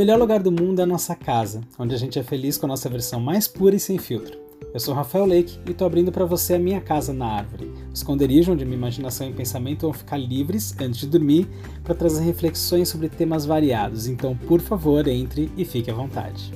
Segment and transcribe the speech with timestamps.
[0.00, 2.70] melhor lugar do mundo é a nossa casa, onde a gente é feliz com a
[2.70, 4.38] nossa versão mais pura e sem filtro.
[4.72, 7.92] Eu sou Rafael Lake e estou abrindo para você a minha casa na árvore, o
[7.92, 11.46] esconderijo onde minha imaginação e pensamento vão ficar livres antes de dormir
[11.84, 14.06] para trazer reflexões sobre temas variados.
[14.06, 16.50] Então, por favor, entre e fique à vontade.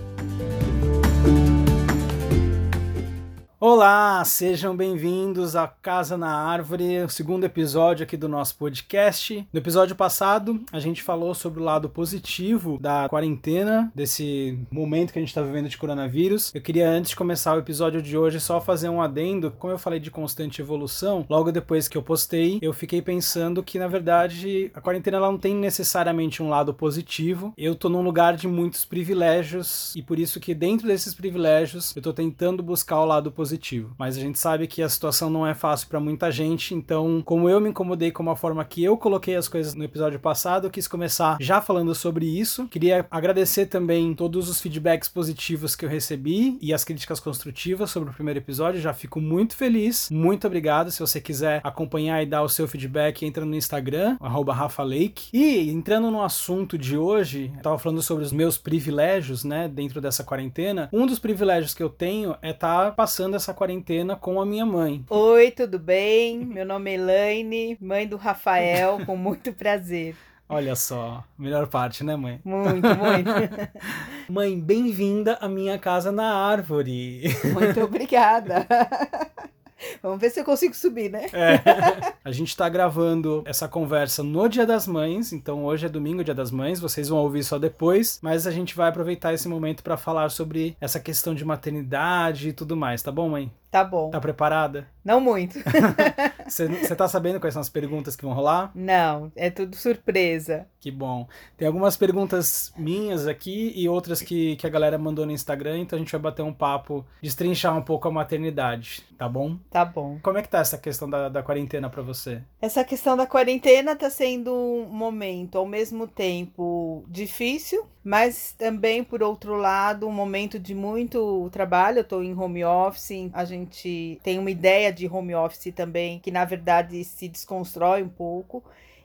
[3.67, 9.49] Olá, sejam bem-vindos à Casa na Árvore, o segundo episódio aqui do nosso podcast.
[9.51, 15.19] No episódio passado, a gente falou sobre o lado positivo da quarentena, desse momento que
[15.19, 16.55] a gente está vivendo de coronavírus.
[16.55, 19.51] Eu queria, antes de começar o episódio de hoje, só fazer um adendo.
[19.53, 23.79] Como eu falei de constante evolução, logo depois que eu postei, eu fiquei pensando que,
[23.79, 27.55] na verdade, a quarentena ela não tem necessariamente um lado positivo.
[27.57, 32.03] Eu tô num lugar de muitos privilégios e por isso que, dentro desses privilégios, eu
[32.03, 33.95] tô tentando buscar o lado positivo positivo.
[33.99, 37.49] Mas a gente sabe que a situação não é fácil para muita gente, então, como
[37.49, 40.71] eu me incomodei com a forma que eu coloquei as coisas no episódio passado, eu
[40.71, 42.67] quis começar já falando sobre isso.
[42.69, 48.11] Queria agradecer também todos os feedbacks positivos que eu recebi e as críticas construtivas sobre
[48.11, 48.81] o primeiro episódio.
[48.81, 50.09] Já fico muito feliz.
[50.11, 50.91] Muito obrigado.
[50.91, 55.29] Se você quiser acompanhar e dar o seu feedback, entra no Instagram, @rafalake.
[55.33, 60.01] E entrando no assunto de hoje, eu tava falando sobre os meus privilégios, né, dentro
[60.01, 60.89] dessa quarentena.
[60.93, 64.47] Um dos privilégios que eu tenho é estar tá passando essa essa quarentena com a
[64.47, 65.05] minha mãe.
[65.11, 66.39] Oi, tudo bem?
[66.39, 70.17] Meu nome é Elaine, mãe do Rafael, com muito prazer.
[70.49, 72.41] Olha só, melhor parte, né, mãe?
[72.43, 73.31] Muito, muito.
[74.33, 77.25] mãe, bem-vinda à minha casa na árvore.
[77.53, 78.67] Muito obrigada.
[80.03, 81.27] Vamos ver se eu consigo subir, né?
[81.33, 82.15] É.
[82.25, 86.35] A gente tá gravando essa conversa no Dia das Mães, então hoje é domingo, Dia
[86.35, 89.97] das Mães, vocês vão ouvir só depois, mas a gente vai aproveitar esse momento para
[89.97, 93.51] falar sobre essa questão de maternidade e tudo mais, tá bom, mãe?
[93.75, 94.09] Tá bom.
[94.09, 94.87] Tá preparada?
[95.05, 95.59] Não muito.
[96.47, 98.71] Você tá sabendo quais são as perguntas que vão rolar?
[98.73, 100.69] Não, é tudo surpresa.
[100.79, 101.27] Que bom.
[101.57, 105.97] Tem algumas perguntas minhas aqui e outras que, que a galera mandou no Instagram, então
[105.97, 109.59] a gente vai bater um papo, destrinchar um pouco a maternidade, tá bom?
[109.71, 110.21] Tá bom.
[110.23, 112.41] Como é que tá essa questão da, da quarentena para você?
[112.61, 119.23] Essa questão da quarentena tá sendo um momento, ao mesmo tempo, difícil, mas também, por
[119.23, 122.01] outro lado, um momento de muito trabalho.
[122.01, 126.21] Eu tô em home office, a gente gente tem uma ideia de home office também,
[126.21, 128.63] que na verdade se desconstrói um pouco.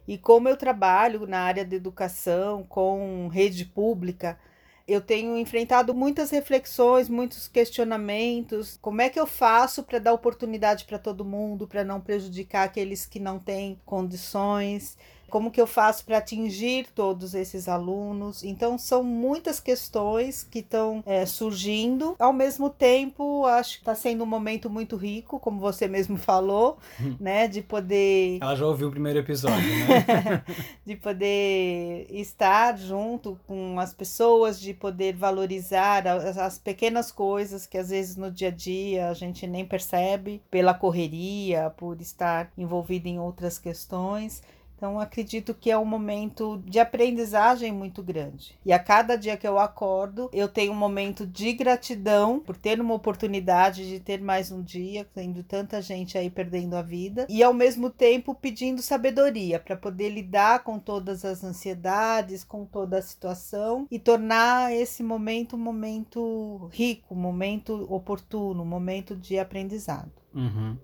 [0.08, 4.40] E como eu trabalho na área de educação com rede pública,
[4.88, 8.78] eu tenho enfrentado muitas reflexões, muitos questionamentos.
[8.82, 13.06] Como é que eu faço para dar oportunidade para todo mundo, para não prejudicar aqueles
[13.06, 14.98] que não têm condições?
[15.30, 18.44] Como que eu faço para atingir todos esses alunos?
[18.44, 22.16] Então, são muitas questões que estão é, surgindo.
[22.20, 26.78] Ao mesmo tempo, acho que está sendo um momento muito rico, como você mesmo falou,
[27.00, 27.16] hum.
[27.20, 27.48] né?
[27.48, 28.40] De poder.
[28.42, 30.44] Ela já ouviu o primeiro episódio, né?
[30.86, 37.78] de poder estar junto com as pessoas, de poder valorizar as, as pequenas coisas que
[37.78, 43.08] às vezes no dia a dia a gente nem percebe pela correria, por estar envolvido
[43.08, 44.42] em outras questões.
[44.80, 48.58] Então, acredito que é um momento de aprendizagem muito grande.
[48.66, 52.80] E a cada dia que eu acordo, eu tenho um momento de gratidão por ter
[52.80, 57.44] uma oportunidade de ter mais um dia, tendo tanta gente aí perdendo a vida, e
[57.44, 63.02] ao mesmo tempo pedindo sabedoria para poder lidar com todas as ansiedades, com toda a
[63.02, 70.14] situação e tornar esse momento um momento rico, um momento oportuno, um momento de aprendizado.
[70.34, 70.78] Uhum.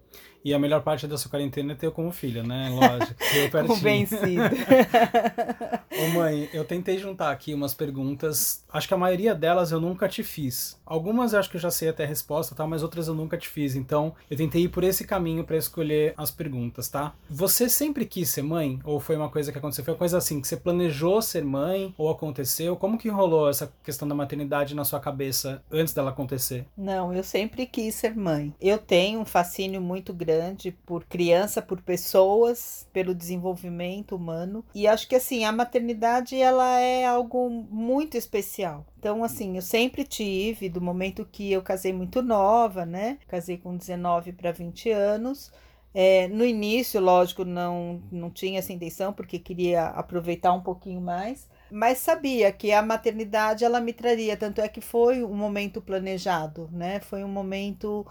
[0.46, 2.70] E a melhor parte da sua quarentena é ter eu como filha, né?
[2.70, 3.16] Lógico.
[3.36, 3.76] Eu pertinho.
[3.76, 4.44] Convencido.
[5.98, 8.64] Ô mãe, eu tentei juntar aqui umas perguntas.
[8.72, 10.80] Acho que a maioria delas eu nunca te fiz.
[10.86, 12.68] Algumas eu acho que eu já sei até a resposta, tá?
[12.68, 13.76] Mas outras eu nunca te fiz.
[13.76, 17.16] Então, eu tentei ir por esse caminho para escolher as perguntas, tá?
[17.28, 18.80] Você sempre quis ser mãe?
[18.84, 19.84] Ou foi uma coisa que aconteceu?
[19.84, 21.92] Foi uma coisa assim, que você planejou ser mãe?
[21.98, 22.76] Ou aconteceu?
[22.76, 26.68] Como que rolou essa questão da maternidade na sua cabeça antes dela acontecer?
[26.78, 28.54] Não, eu sempre quis ser mãe.
[28.62, 34.64] Eu tenho um fascínio muito grande grande por criança, por pessoas, pelo desenvolvimento humano.
[34.74, 38.86] E acho que assim, a maternidade ela é algo muito especial.
[39.00, 43.18] Então, assim, eu sempre tive, do momento que eu casei muito nova, né?
[43.28, 45.52] Casei com 19 para 20 anos.
[45.94, 51.48] É, no início, lógico, não, não tinha essa intenção, porque queria aproveitar um pouquinho mais,
[51.72, 56.70] mas sabia que a maternidade ela me traria, tanto é que foi um momento planejado,
[56.74, 57.00] né?
[57.00, 58.06] Foi um momento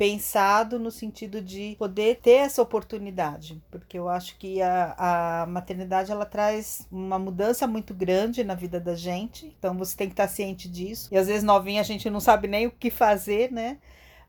[0.00, 4.94] pensado no sentido de poder ter essa oportunidade, porque eu acho que a,
[5.42, 10.08] a maternidade ela traz uma mudança muito grande na vida da gente, então você tem
[10.08, 11.10] que estar ciente disso.
[11.12, 13.76] E às vezes novinha a gente não sabe nem o que fazer, né?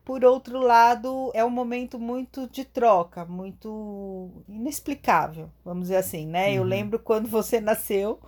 [0.04, 6.48] Por outro lado, é um momento muito de troca, muito inexplicável, vamos dizer assim, né?
[6.48, 6.54] Uhum.
[6.56, 8.20] Eu lembro quando você nasceu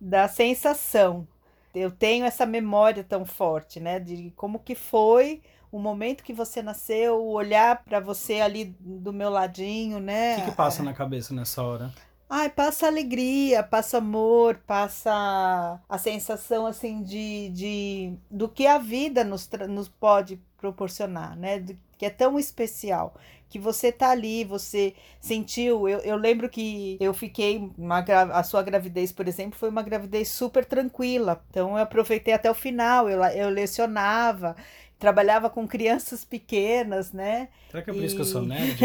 [0.00, 1.26] da sensação
[1.74, 4.00] eu tenho essa memória tão forte, né?
[4.00, 5.42] De como que foi
[5.76, 10.38] o momento que você nasceu, olhar para você ali do meu ladinho, né?
[10.38, 11.92] O que, que passa na cabeça nessa hora?
[12.28, 19.22] Ai, passa alegria, passa amor, passa a sensação assim de, de do que a vida
[19.22, 21.60] nos, nos pode proporcionar, né?
[21.60, 23.14] Do, que é tão especial
[23.48, 25.88] que você tá ali, você sentiu.
[25.88, 27.70] Eu, eu lembro que eu fiquei.
[27.76, 31.42] Uma, a sua gravidez, por exemplo, foi uma gravidez super tranquila.
[31.50, 34.56] Então eu aproveitei até o final, eu, eu lecionava,
[34.98, 37.48] trabalhava com crianças pequenas, né?
[37.70, 38.06] Será que é por e...
[38.06, 38.78] isso que eu sou nerd?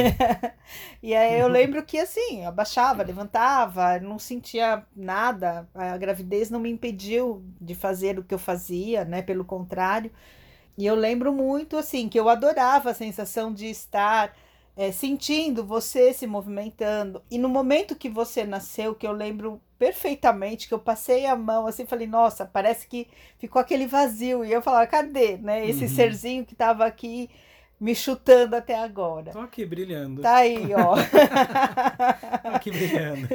[1.01, 5.67] e aí eu lembro que assim, abaixava, levantava, não sentia nada.
[5.73, 9.21] A gravidez não me impediu de fazer o que eu fazia, né?
[9.21, 10.11] Pelo contrário.
[10.77, 14.33] E eu lembro muito assim que eu adorava a sensação de estar
[14.75, 17.21] é, sentindo você se movimentando.
[17.29, 21.67] E no momento que você nasceu, que eu lembro perfeitamente, que eu passei a mão
[21.67, 23.07] assim, falei, nossa, parece que
[23.37, 24.45] ficou aquele vazio.
[24.45, 25.67] E eu falava, cadê, né?
[25.67, 25.89] Esse uhum.
[25.89, 27.29] serzinho que estava aqui
[27.79, 29.31] me chutando até agora.
[29.31, 30.21] Tô aqui brilhando.
[30.21, 30.93] Tá aí, ó.
[32.53, 33.27] aqui brilhando.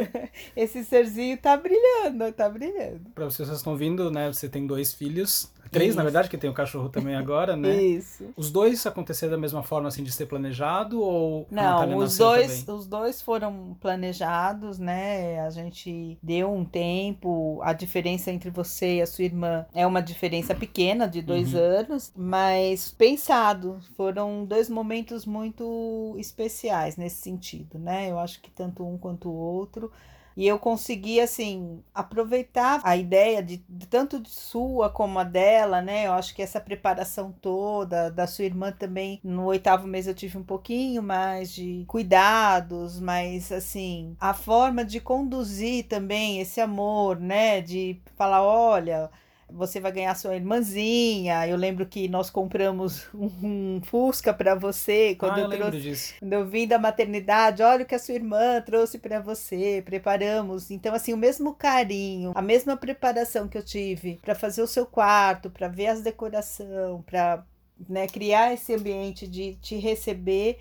[0.54, 3.10] Esse serzinho tá brilhando, tá brilhando.
[3.12, 4.32] Para vocês que estão vindo, né?
[4.32, 5.52] Você tem dois filhos.
[5.70, 5.96] Três, Isso.
[5.96, 7.74] na verdade, que tem o cachorro também agora, né?
[7.74, 8.24] Isso.
[8.36, 12.80] Os dois aconteceram da mesma forma, assim, de ser planejado ou Não, os dois, também?
[12.80, 15.40] os dois foram planejados, né?
[15.40, 17.60] A gente deu um tempo.
[17.62, 21.60] A diferença entre você e a sua irmã é uma diferença pequena, de dois uhum.
[21.60, 23.80] anos, mas pensado.
[23.96, 28.10] Foram dois momentos muito especiais nesse sentido, né?
[28.10, 29.90] Eu acho que tanto um quanto o outro
[30.36, 35.80] e eu consegui, assim, aproveitar a ideia de, de, tanto de sua como a dela,
[35.80, 36.06] né?
[36.06, 40.36] Eu acho que essa preparação toda, da sua irmã também, no oitavo mês eu tive
[40.36, 47.60] um pouquinho mais de cuidados, mas, assim, a forma de conduzir também esse amor, né?
[47.62, 49.10] De falar, olha
[49.48, 51.46] você vai ganhar sua irmãzinha.
[51.46, 56.14] Eu lembro que nós compramos um, Fusca para você quando ah, eu, eu trouxe, disso.
[56.18, 57.62] quando eu vim da maternidade.
[57.62, 59.82] Olha o que a sua irmã trouxe para você.
[59.84, 60.70] Preparamos.
[60.70, 64.84] Então assim, o mesmo carinho, a mesma preparação que eu tive para fazer o seu
[64.84, 67.44] quarto, para ver as decoração, para
[67.88, 70.58] né, criar esse ambiente de te receber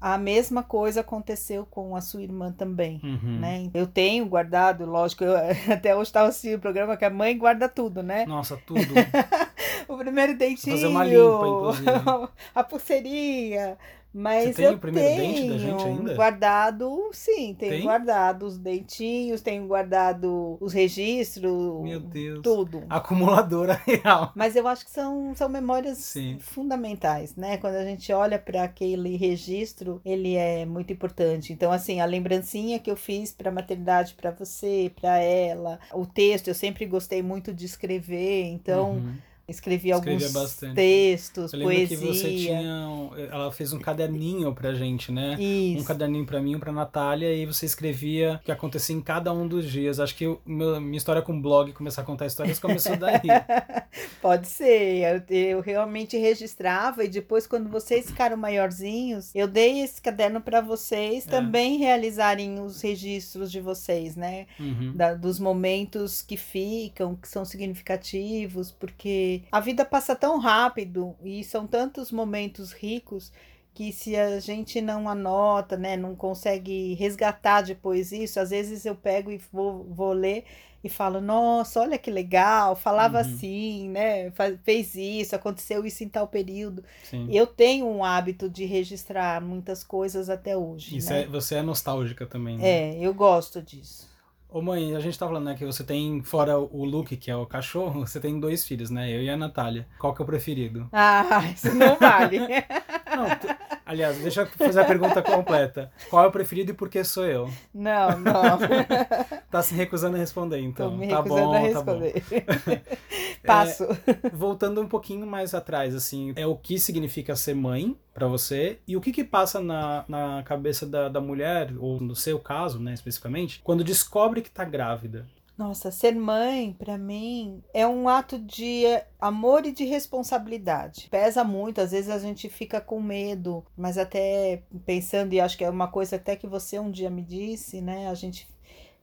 [0.00, 3.40] a mesma coisa aconteceu com a sua irmã também, uhum.
[3.40, 3.70] né?
[3.72, 5.34] Eu tenho guardado, lógico, eu,
[5.72, 8.26] até hoje estava assistindo o programa que a mãe guarda tudo, né?
[8.26, 8.80] Nossa, tudo.
[9.88, 13.78] o primeiro dentinho, fazer uma limpa, a pulseirinha,
[14.16, 16.14] mas Você tem eu o primeiro tenho dente da gente ainda?
[16.14, 17.82] guardado, sim, tenho tem?
[17.82, 22.40] guardado os dentinhos, tenho guardado os registros, Meu Deus.
[22.42, 22.82] tudo.
[22.88, 24.32] Acumuladora real.
[24.34, 26.38] Mas eu acho que são, são memórias sim.
[26.40, 27.58] fundamentais, né?
[27.58, 31.52] Quando a gente olha para aquele registro, ele é muito importante.
[31.52, 36.06] Então, assim, a lembrancinha que eu fiz para a maternidade, para você, para ela, o
[36.06, 38.92] texto, eu sempre gostei muito de escrever, então.
[38.92, 39.16] Uhum
[39.48, 40.74] Escrevi alguns bastante.
[40.74, 41.96] textos, eu poesia.
[41.96, 42.88] que você tinha,
[43.30, 45.36] ela fez um caderninho pra gente, né?
[45.40, 45.82] Isso.
[45.82, 49.32] Um caderninho pra mim, e pra Natália, e você escrevia o que acontecia em cada
[49.32, 50.00] um dos dias.
[50.00, 53.20] Acho que a minha história com blog, começar a contar histórias, começou daí.
[54.20, 60.02] Pode ser, eu, eu, realmente registrava, e depois, quando vocês ficaram maiorzinhos, eu dei esse
[60.02, 61.30] caderno para vocês é.
[61.30, 64.46] também realizarem os registros de vocês, né?
[64.58, 64.92] Uhum.
[64.94, 71.42] Da, dos momentos que ficam, que são significativos, porque a vida passa tão rápido e
[71.44, 73.32] são tantos momentos ricos
[73.76, 78.94] que se a gente não anota, né, não consegue resgatar depois isso, às vezes eu
[78.94, 80.44] pego e vou, vou ler
[80.82, 83.24] e falo, nossa, olha que legal, falava uhum.
[83.24, 84.32] assim, né,
[84.64, 86.82] fez isso, aconteceu isso em tal período.
[87.02, 87.28] Sim.
[87.30, 90.96] Eu tenho um hábito de registrar muitas coisas até hoje.
[90.96, 91.22] Isso né?
[91.22, 92.66] é, você é nostálgica também, né?
[92.66, 94.08] É, eu gosto disso.
[94.56, 97.36] Ô mãe, a gente tá falando, né, que você tem, fora o Luke, que é
[97.36, 99.14] o cachorro, você tem dois filhos, né?
[99.14, 99.86] Eu e a Natália.
[99.98, 100.88] Qual que é o preferido?
[100.94, 102.38] Ah, isso não vale.
[102.38, 103.65] não.
[103.86, 105.90] Aliás, deixa eu fazer a pergunta completa.
[106.10, 107.50] Qual é o preferido e por que sou eu?
[107.72, 108.58] Não, não.
[109.50, 110.90] tá se recusando a responder, então.
[110.90, 112.12] Tô me tá bom, a responder.
[112.12, 112.80] tá bom.
[113.46, 113.84] Passo.
[113.84, 118.78] É, voltando um pouquinho mais atrás, assim, é o que significa ser mãe para você
[118.88, 122.80] e o que que passa na, na cabeça da, da mulher, ou no seu caso,
[122.80, 125.26] né, especificamente, quando descobre que tá grávida.
[125.56, 128.84] Nossa, ser mãe, para mim, é um ato de
[129.18, 131.08] amor e de responsabilidade.
[131.10, 135.64] Pesa muito, às vezes a gente fica com medo, mas até pensando, e acho que
[135.64, 138.08] é uma coisa até que você um dia me disse, né?
[138.08, 138.46] A gente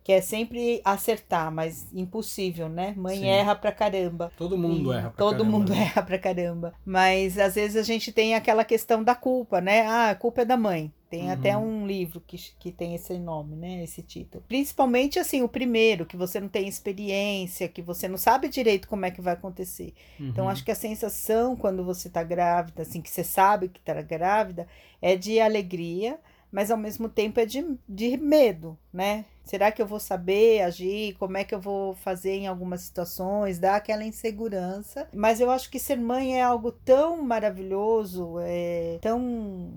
[0.04, 2.94] quer sempre acertar, mas impossível, né?
[2.98, 3.26] Mãe Sim.
[3.26, 4.32] erra pra caramba.
[4.38, 5.38] Todo mundo e erra pra todo caramba.
[5.38, 6.74] Todo mundo erra pra caramba.
[6.86, 9.88] Mas às vezes a gente tem aquela questão da culpa, né?
[9.88, 11.32] Ah, a culpa é da mãe Tem uhum.
[11.32, 13.84] até um livro que, que tem esse nome, né?
[13.84, 14.44] Esse título.
[14.48, 19.06] Principalmente, assim, o primeiro, que você não tem experiência, que você não sabe direito como
[19.06, 19.94] é que vai acontecer.
[20.16, 20.30] Então, uhum.
[20.32, 24.02] Então, acho que a sensação quando você tá grávida, assim, que você sabe que tá
[24.02, 24.68] grávida,
[25.00, 26.20] é de alegria,
[26.52, 29.26] mas ao mesmo tempo é de, de medo, né?
[29.44, 31.14] Será que eu vou saber agir?
[31.20, 33.60] Como é que eu vou fazer em algumas situações?
[33.60, 35.08] Dá aquela insegurança.
[35.14, 39.74] Mas eu acho que ser mãe é algo tão maravilhoso, é tão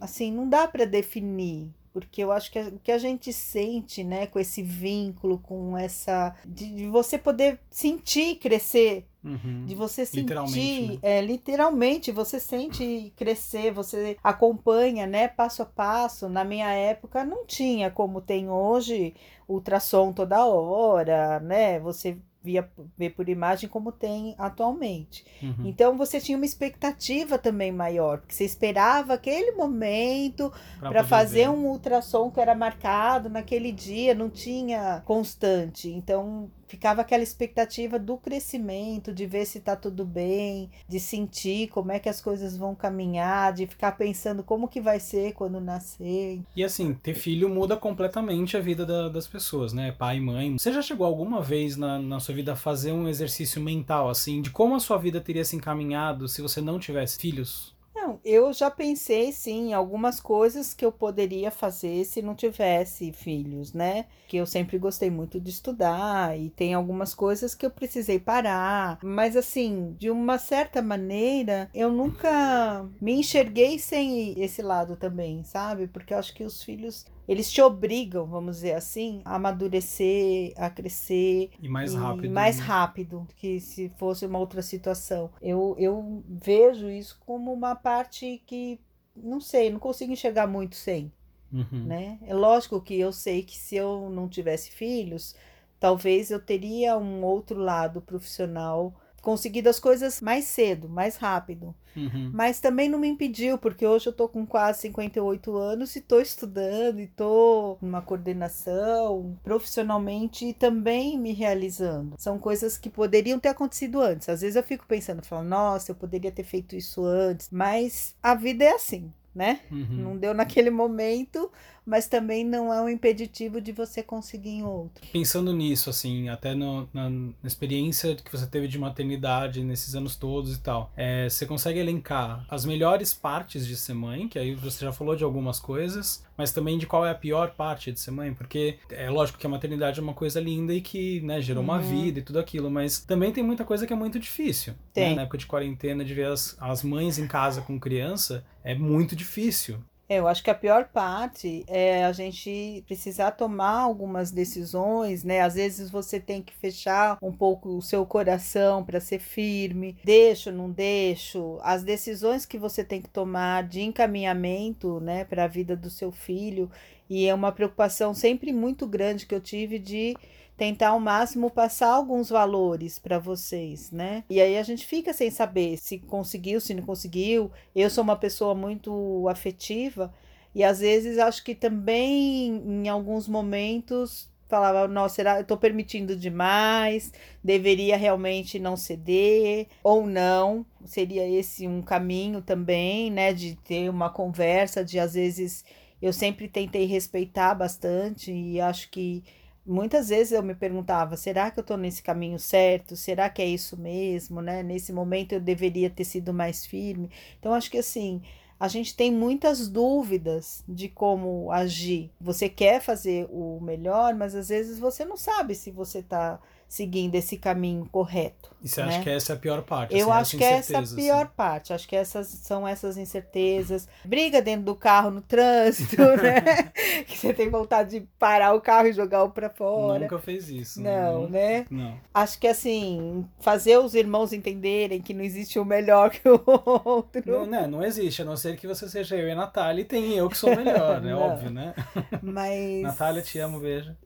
[0.00, 4.26] assim, não dá para definir porque eu acho que o que a gente sente, né,
[4.26, 6.34] com esse vínculo, com essa.
[6.46, 9.04] de, de você poder sentir crescer.
[9.24, 9.64] Uhum.
[9.66, 10.98] De você sentir, literalmente, né?
[11.02, 16.28] é, literalmente, você sente crescer, você acompanha, né, passo a passo.
[16.28, 19.14] Na minha época não tinha como tem hoje
[19.48, 21.80] ultrassom toda hora, né?
[21.80, 22.16] Você
[22.48, 25.22] via ver por imagem como tem atualmente.
[25.42, 25.66] Uhum.
[25.66, 30.50] Então você tinha uma expectativa também maior, porque você esperava aquele momento
[30.80, 31.50] para fazer ver.
[31.50, 35.90] um ultrassom que era marcado naquele dia, não tinha constante.
[35.90, 41.90] Então ficava aquela expectativa do crescimento, de ver se está tudo bem, de sentir como
[41.90, 46.40] é que as coisas vão caminhar, de ficar pensando como que vai ser quando nascer.
[46.54, 49.92] E assim, ter filho muda completamente a vida da, das pessoas, né?
[49.92, 50.56] Pai mãe.
[50.58, 54.42] Você já chegou alguma vez na, na sua vida a fazer um exercício mental, assim,
[54.42, 57.77] de como a sua vida teria se encaminhado se você não tivesse filhos?
[58.00, 63.12] Não, eu já pensei sim em algumas coisas que eu poderia fazer se não tivesse
[63.12, 64.06] filhos, né?
[64.28, 69.00] Que eu sempre gostei muito de estudar e tem algumas coisas que eu precisei parar,
[69.02, 75.88] mas assim, de uma certa maneira, eu nunca me enxerguei sem esse lado também, sabe?
[75.88, 80.70] Porque eu acho que os filhos eles te obrigam, vamos dizer assim, a amadurecer, a
[80.70, 81.50] crescer.
[81.60, 82.24] E mais rápido.
[82.24, 82.64] E mais né?
[82.64, 85.30] rápido que se fosse uma outra situação.
[85.42, 88.80] Eu, eu vejo isso como uma parte que,
[89.14, 91.12] não sei, não consigo enxergar muito sem.
[91.52, 91.84] Uhum.
[91.84, 92.18] Né?
[92.22, 95.36] É lógico que eu sei que se eu não tivesse filhos,
[95.78, 98.94] talvez eu teria um outro lado profissional
[99.28, 101.74] conseguido as coisas mais cedo, mais rápido.
[101.94, 102.30] Uhum.
[102.32, 106.18] Mas também não me impediu, porque hoje eu tô com quase 58 anos e tô
[106.18, 112.14] estudando e tô numa coordenação profissionalmente e também me realizando.
[112.16, 114.30] São coisas que poderiam ter acontecido antes.
[114.30, 118.34] Às vezes eu fico pensando, falo, nossa, eu poderia ter feito isso antes, mas a
[118.34, 119.60] vida é assim né?
[119.70, 119.86] Uhum.
[119.90, 121.48] Não deu naquele momento,
[121.88, 125.02] mas também não é um impeditivo de você conseguir em outro.
[125.10, 130.14] Pensando nisso, assim, até no, na, na, experiência que você teve de maternidade nesses anos
[130.14, 134.54] todos e tal, é, você consegue elencar as melhores partes de ser mãe, que aí
[134.54, 137.98] você já falou de algumas coisas, mas também de qual é a pior parte de
[137.98, 141.40] ser mãe, porque é lógico que a maternidade é uma coisa linda e que né,
[141.40, 141.70] gerou uhum.
[141.70, 144.74] uma vida e tudo aquilo, mas também tem muita coisa que é muito difícil.
[144.94, 145.14] Né?
[145.14, 149.16] Na época de quarentena, de ver as, as mães em casa com criança, é muito
[149.16, 149.78] difícil.
[150.10, 155.42] É, eu acho que a pior parte é a gente precisar tomar algumas decisões, né?
[155.42, 160.50] Às vezes você tem que fechar um pouco o seu coração para ser firme, deixo,
[160.50, 161.58] não deixo.
[161.62, 166.10] As decisões que você tem que tomar de encaminhamento, né, para a vida do seu
[166.10, 166.70] filho,
[167.08, 170.16] e é uma preocupação sempre muito grande que eu tive de
[170.58, 174.24] tentar ao máximo passar alguns valores para vocês, né?
[174.28, 177.50] E aí a gente fica sem saber se conseguiu, se não conseguiu.
[177.74, 180.12] Eu sou uma pessoa muito afetiva
[180.52, 186.16] e às vezes acho que também em alguns momentos falava, nossa, será eu tô permitindo
[186.16, 187.12] demais?
[187.44, 190.66] Deveria realmente não ceder ou não?
[190.84, 195.64] Seria esse um caminho também, né, de ter uma conversa, de às vezes
[196.02, 199.22] eu sempre tentei respeitar bastante e acho que
[199.68, 202.96] muitas vezes eu me perguntava: será que eu estou nesse caminho certo?
[202.96, 204.40] Será que é isso mesmo?
[204.42, 204.62] Né?
[204.62, 207.10] Nesse momento eu deveria ter sido mais firme.
[207.38, 208.22] Então, acho que assim.
[208.60, 212.10] A gente tem muitas dúvidas de como agir.
[212.20, 217.14] Você quer fazer o melhor, mas às vezes você não sabe se você está seguindo
[217.14, 218.50] esse caminho correto.
[218.60, 218.88] E você né?
[218.88, 219.96] acha que essa é a pior parte?
[219.96, 221.32] Eu assim, acho que essa é a pior assim.
[221.36, 221.72] parte.
[221.72, 223.88] Acho que essas são essas incertezas.
[224.04, 226.70] Briga dentro do carro no trânsito, né?
[227.06, 230.00] que você tem vontade de parar o carro e jogar o para fora.
[230.00, 230.82] Nunca fez isso.
[230.82, 231.66] Não, não, né?
[231.70, 231.98] Não.
[232.12, 237.22] Acho que assim, fazer os irmãos entenderem que não existe um melhor que o outro.
[237.24, 239.84] Não, não, não existe, a não ser que você seja eu e a Natália e
[239.84, 241.14] tem eu que sou melhor, né?
[241.16, 241.74] Óbvio, né?
[242.20, 242.82] Mas.
[242.82, 243.96] Natália, te amo, beijo.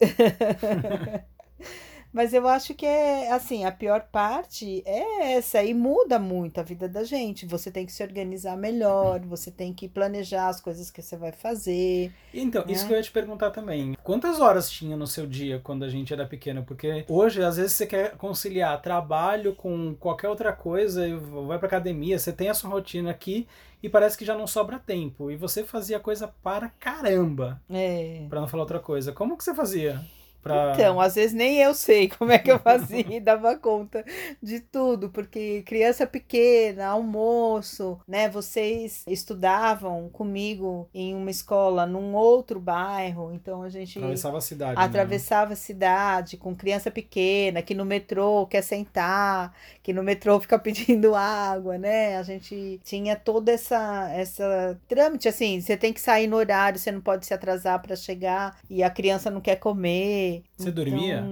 [2.12, 6.62] Mas eu acho que é assim, a pior parte é essa e muda muito a
[6.62, 7.46] vida da gente.
[7.46, 11.32] Você tem que se organizar melhor, você tem que planejar as coisas que você vai
[11.32, 12.12] fazer.
[12.34, 12.72] Então, né?
[12.72, 13.96] isso que eu ia te perguntar também.
[14.02, 16.62] Quantas horas tinha no seu dia quando a gente era pequeno?
[16.62, 21.02] Porque hoje, às vezes, você quer conciliar trabalho com qualquer outra coisa,
[21.46, 23.46] vai pra academia, você tem a sua rotina aqui
[23.82, 25.30] e parece que já não sobra tempo.
[25.30, 27.60] E você fazia coisa para caramba.
[27.70, 28.26] É.
[28.28, 29.12] Pra não falar outra coisa.
[29.12, 30.00] Como que você fazia?
[30.42, 30.72] Pra...
[30.74, 34.04] Então, às vezes nem eu sei como é que eu fazia e dava conta
[34.42, 38.28] de tudo, porque criança pequena, almoço, né?
[38.28, 44.80] Vocês estudavam comigo em uma escola num outro bairro, então a gente atravessava a cidade.
[44.80, 45.52] Atravessava né?
[45.52, 51.14] a cidade com criança pequena que no metrô quer sentar, que no metrô fica pedindo
[51.14, 52.16] água, né?
[52.16, 56.90] A gente tinha toda essa essa trâmite assim, você tem que sair no horário, você
[56.90, 60.84] não pode se atrasar para chegar e a criança não quer comer você então...
[60.84, 61.24] dormia?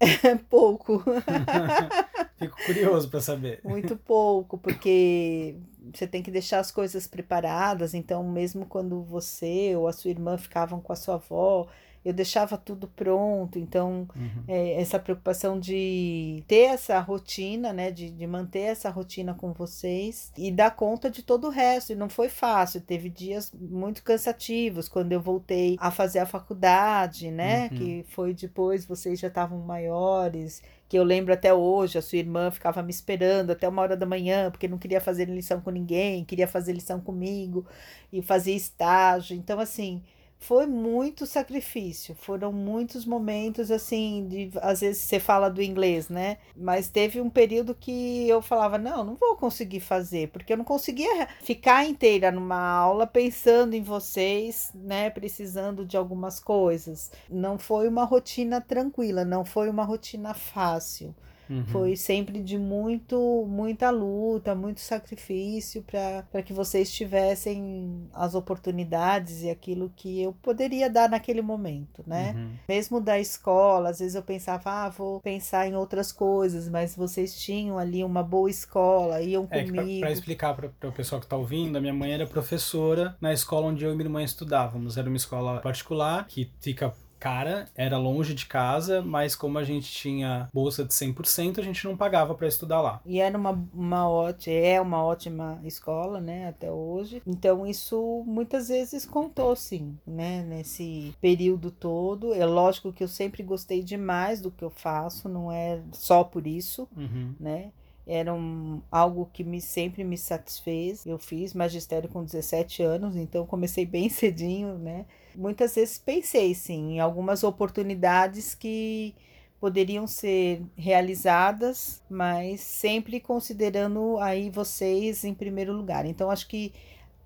[0.48, 1.02] pouco.
[2.36, 3.60] Fico curioso para saber.
[3.64, 5.56] Muito pouco, porque
[5.92, 7.94] você tem que deixar as coisas preparadas.
[7.94, 11.68] Então, mesmo quando você ou a sua irmã ficavam com a sua avó,
[12.04, 13.58] eu deixava tudo pronto.
[13.58, 14.44] Então, uhum.
[14.46, 17.90] é, essa preocupação de ter essa rotina, né?
[17.90, 21.92] De, de manter essa rotina com vocês e dar conta de todo o resto.
[21.92, 22.80] E não foi fácil.
[22.80, 27.68] Teve dias muito cansativos quando eu voltei a fazer a faculdade, né?
[27.72, 27.78] Uhum.
[27.78, 30.62] Que foi depois, vocês já estavam maiores
[30.94, 34.06] que eu lembro até hoje, a sua irmã ficava me esperando até uma hora da
[34.06, 37.66] manhã, porque não queria fazer lição com ninguém, queria fazer lição comigo
[38.12, 39.36] e fazer estágio.
[39.36, 40.02] Então, assim,
[40.46, 42.14] foi muito sacrifício.
[42.14, 46.36] Foram muitos momentos assim, de às vezes você fala do inglês, né?
[46.54, 50.64] Mas teve um período que eu falava: "Não, não vou conseguir fazer", porque eu não
[50.64, 57.10] conseguia ficar inteira numa aula pensando em vocês, né, precisando de algumas coisas.
[57.30, 61.14] Não foi uma rotina tranquila, não foi uma rotina fácil.
[61.48, 61.66] Uhum.
[61.66, 69.50] Foi sempre de muito, muita luta, muito sacrifício para que vocês tivessem as oportunidades e
[69.50, 72.34] aquilo que eu poderia dar naquele momento, né?
[72.36, 72.50] Uhum.
[72.68, 77.38] Mesmo da escola, às vezes eu pensava, ah, vou pensar em outras coisas, mas vocês
[77.38, 80.00] tinham ali uma boa escola, iam é, comigo.
[80.00, 83.66] Para explicar para o pessoal que está ouvindo, a minha mãe era professora na escola
[83.66, 84.96] onde eu e minha irmã estudávamos.
[84.96, 86.92] Era uma escola particular que fica
[87.24, 91.82] cara, era longe de casa, mas como a gente tinha bolsa de 100%, a gente
[91.86, 93.00] não pagava para estudar lá.
[93.06, 97.22] E era uma, uma ótima, é uma ótima escola, né, até hoje.
[97.26, 102.34] Então isso muitas vezes contou sim, né, nesse período todo.
[102.34, 106.46] É lógico que eu sempre gostei demais do que eu faço, não é só por
[106.46, 107.34] isso, uhum.
[107.40, 107.70] né?
[108.06, 111.06] Era um, algo que me sempre me satisfez.
[111.06, 115.06] Eu fiz magistério com 17 anos, então comecei bem cedinho, né?
[115.34, 119.14] Muitas vezes pensei sim em algumas oportunidades que
[119.58, 126.04] poderiam ser realizadas, mas sempre considerando aí vocês em primeiro lugar.
[126.04, 126.72] Então acho que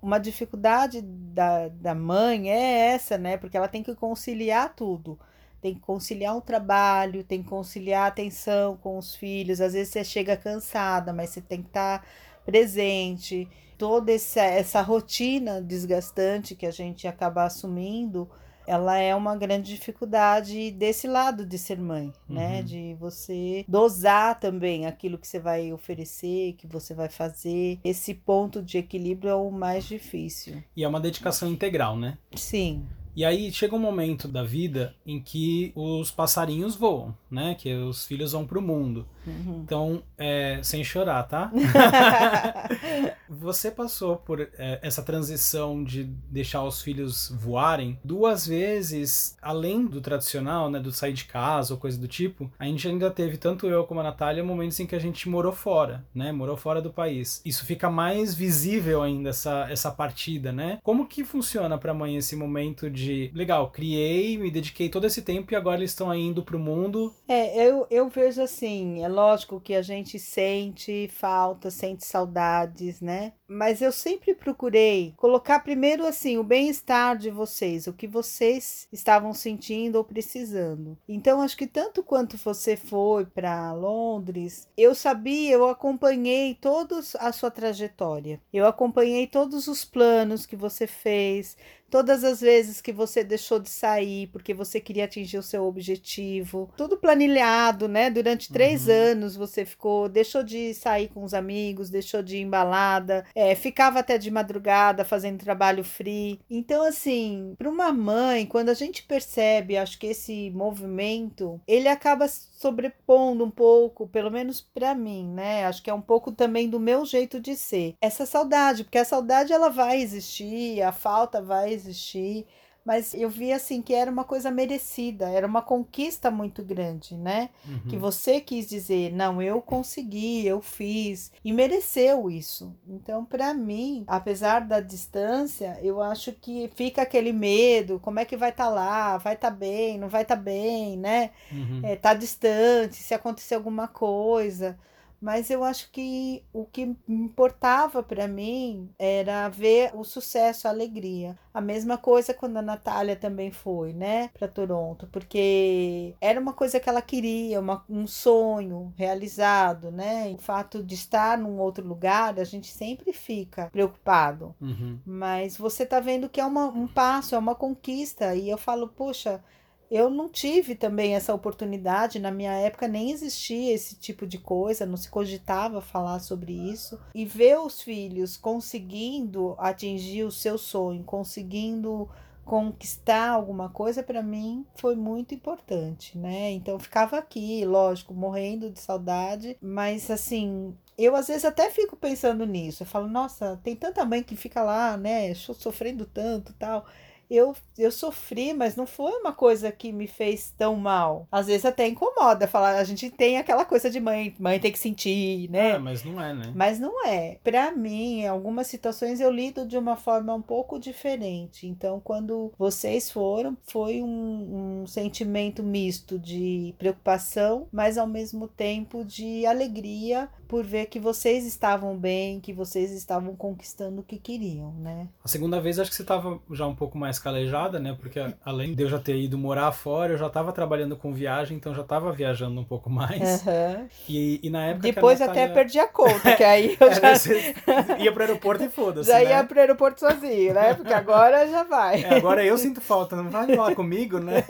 [0.01, 3.35] uma dificuldade da, da mãe é essa, né?
[3.35, 5.19] Porque ela tem que conciliar tudo
[5.61, 9.61] tem que conciliar um trabalho, tem que conciliar a atenção com os filhos.
[9.61, 12.05] Às vezes você chega cansada, mas você tem que estar tá
[12.45, 13.47] presente.
[13.77, 18.29] Toda essa, essa rotina desgastante que a gente acaba assumindo,
[18.69, 22.45] ela é uma grande dificuldade desse lado de ser mãe, né?
[22.47, 22.51] uhum.
[22.51, 22.61] né?
[22.61, 27.79] De você dosar também aquilo que você vai oferecer, que você vai fazer.
[27.83, 30.61] Esse ponto de equilíbrio é o mais difícil.
[30.75, 32.17] E é uma dedicação integral, né?
[32.35, 32.85] Sim.
[33.15, 37.55] E aí chega um momento da vida em que os passarinhos voam, né?
[37.55, 39.05] Que os filhos vão pro mundo.
[39.25, 39.61] Uhum.
[39.63, 41.51] Então, é, sem chorar, tá?
[43.29, 50.01] Você passou por é, essa transição de deixar os filhos voarem duas vezes, além do
[50.01, 50.79] tradicional, né?
[50.79, 52.51] Do sair de casa ou coisa do tipo.
[52.57, 55.51] A gente ainda teve, tanto eu como a Natália, momentos em que a gente morou
[55.51, 56.31] fora, né?
[56.31, 57.41] Morou fora do país.
[57.45, 60.79] Isso fica mais visível ainda, essa, essa partida, né?
[60.83, 65.53] Como que funciona pra mãe esse momento de, legal, criei, me dediquei todo esse tempo
[65.53, 67.13] e agora eles estão indo pro mundo?
[67.27, 73.33] É, eu, eu vejo assim, é lógico que a gente sente falta, sente saudades, né?
[73.49, 79.33] Mas eu sempre procurei colocar primeiro assim o bem-estar de vocês, o que vocês estavam
[79.33, 80.95] sentindo ou precisando.
[81.07, 87.31] Então acho que tanto quanto você foi para Londres, eu sabia, eu acompanhei toda a
[87.31, 88.39] sua trajetória.
[88.53, 91.57] Eu acompanhei todos os planos que você fez,
[91.89, 96.69] todas as vezes que você deixou de sair porque você queria atingir o seu objetivo,
[96.77, 98.09] tudo planilhado, né?
[98.09, 98.93] Durante três uhum.
[98.93, 103.25] anos você ficou, deixou de sair com os amigos, deixou de ir embalada.
[103.39, 106.41] É, ficava até de madrugada fazendo trabalho free.
[106.49, 112.27] Então, assim, para uma mãe, quando a gente percebe, acho que esse movimento, ele acaba
[112.27, 115.65] sobrepondo um pouco, pelo menos para mim, né?
[115.65, 117.95] Acho que é um pouco também do meu jeito de ser.
[118.01, 122.45] Essa saudade, porque a saudade ela vai existir, a falta vai existir
[122.89, 127.51] mas eu vi assim que era uma coisa merecida, era uma conquista muito grande, né?
[127.63, 127.81] Uhum.
[127.87, 132.75] Que você quis dizer, não, eu consegui, eu fiz e mereceu isso.
[132.87, 138.35] Então, para mim, apesar da distância, eu acho que fica aquele medo, como é que
[138.35, 139.17] vai estar tá lá?
[139.19, 141.29] Vai estar tá bem, não vai estar tá bem, né?
[141.51, 141.81] Uhum.
[141.83, 144.79] É, tá distante, se acontecer alguma coisa.
[145.21, 151.37] Mas eu acho que o que importava para mim era ver o sucesso, a alegria.
[151.53, 156.79] A mesma coisa quando a Natália também foi, né, para Toronto, porque era uma coisa
[156.79, 160.33] que ela queria, uma, um sonho realizado, né?
[160.33, 164.55] O fato de estar num outro lugar, a gente sempre fica preocupado.
[164.61, 164.99] Uhum.
[165.05, 168.35] Mas você tá vendo que é uma, um passo, é uma conquista.
[168.35, 169.43] E eu falo, poxa,
[169.89, 172.19] eu não tive também essa oportunidade.
[172.19, 176.99] Na minha época nem existia esse tipo de coisa, não se cogitava falar sobre isso.
[177.13, 182.07] E ver os filhos conseguindo atingir o seu sonho, conseguindo
[182.45, 186.51] conquistar alguma coisa para mim foi muito importante, né?
[186.51, 192.45] Então ficava aqui, lógico, morrendo de saudade, mas assim, eu às vezes até fico pensando
[192.47, 192.81] nisso.
[192.81, 196.85] Eu falo, nossa, tem tanta mãe que fica lá, né, sofrendo tanto, tal
[197.29, 201.27] eu, eu sofri, mas não foi uma coisa que me fez tão mal.
[201.31, 204.79] Às vezes até incomoda falar, a gente tem aquela coisa de mãe, mãe tem que
[204.79, 205.71] sentir, né?
[205.71, 206.51] É, mas não é, né?
[206.55, 207.37] Mas não é.
[207.43, 211.67] Para mim, em algumas situações eu lido de uma forma um pouco diferente.
[211.67, 219.05] Então, quando vocês foram, foi um, um sentimento misto de preocupação, mas ao mesmo tempo
[219.05, 224.73] de alegria por ver que vocês estavam bem, que vocês estavam conquistando o que queriam,
[224.79, 225.07] né?
[225.23, 227.95] A segunda vez acho que você estava já um pouco mais calejada, né?
[227.97, 231.55] Porque além de eu já ter ido morar fora, eu já estava trabalhando com viagem,
[231.55, 233.45] então já estava viajando um pouco mais.
[233.45, 233.87] Uhum.
[234.09, 235.45] E, e, na época Depois Natália...
[235.45, 237.97] até perdi a conta, que aí eu já...
[237.99, 239.29] ia pro aeroporto e foda-se, Já né?
[239.29, 240.73] ia pro aeroporto sozinho, né?
[240.73, 242.03] Porque agora já vai.
[242.03, 244.43] É, agora eu sinto falta, não vai falar comigo, né?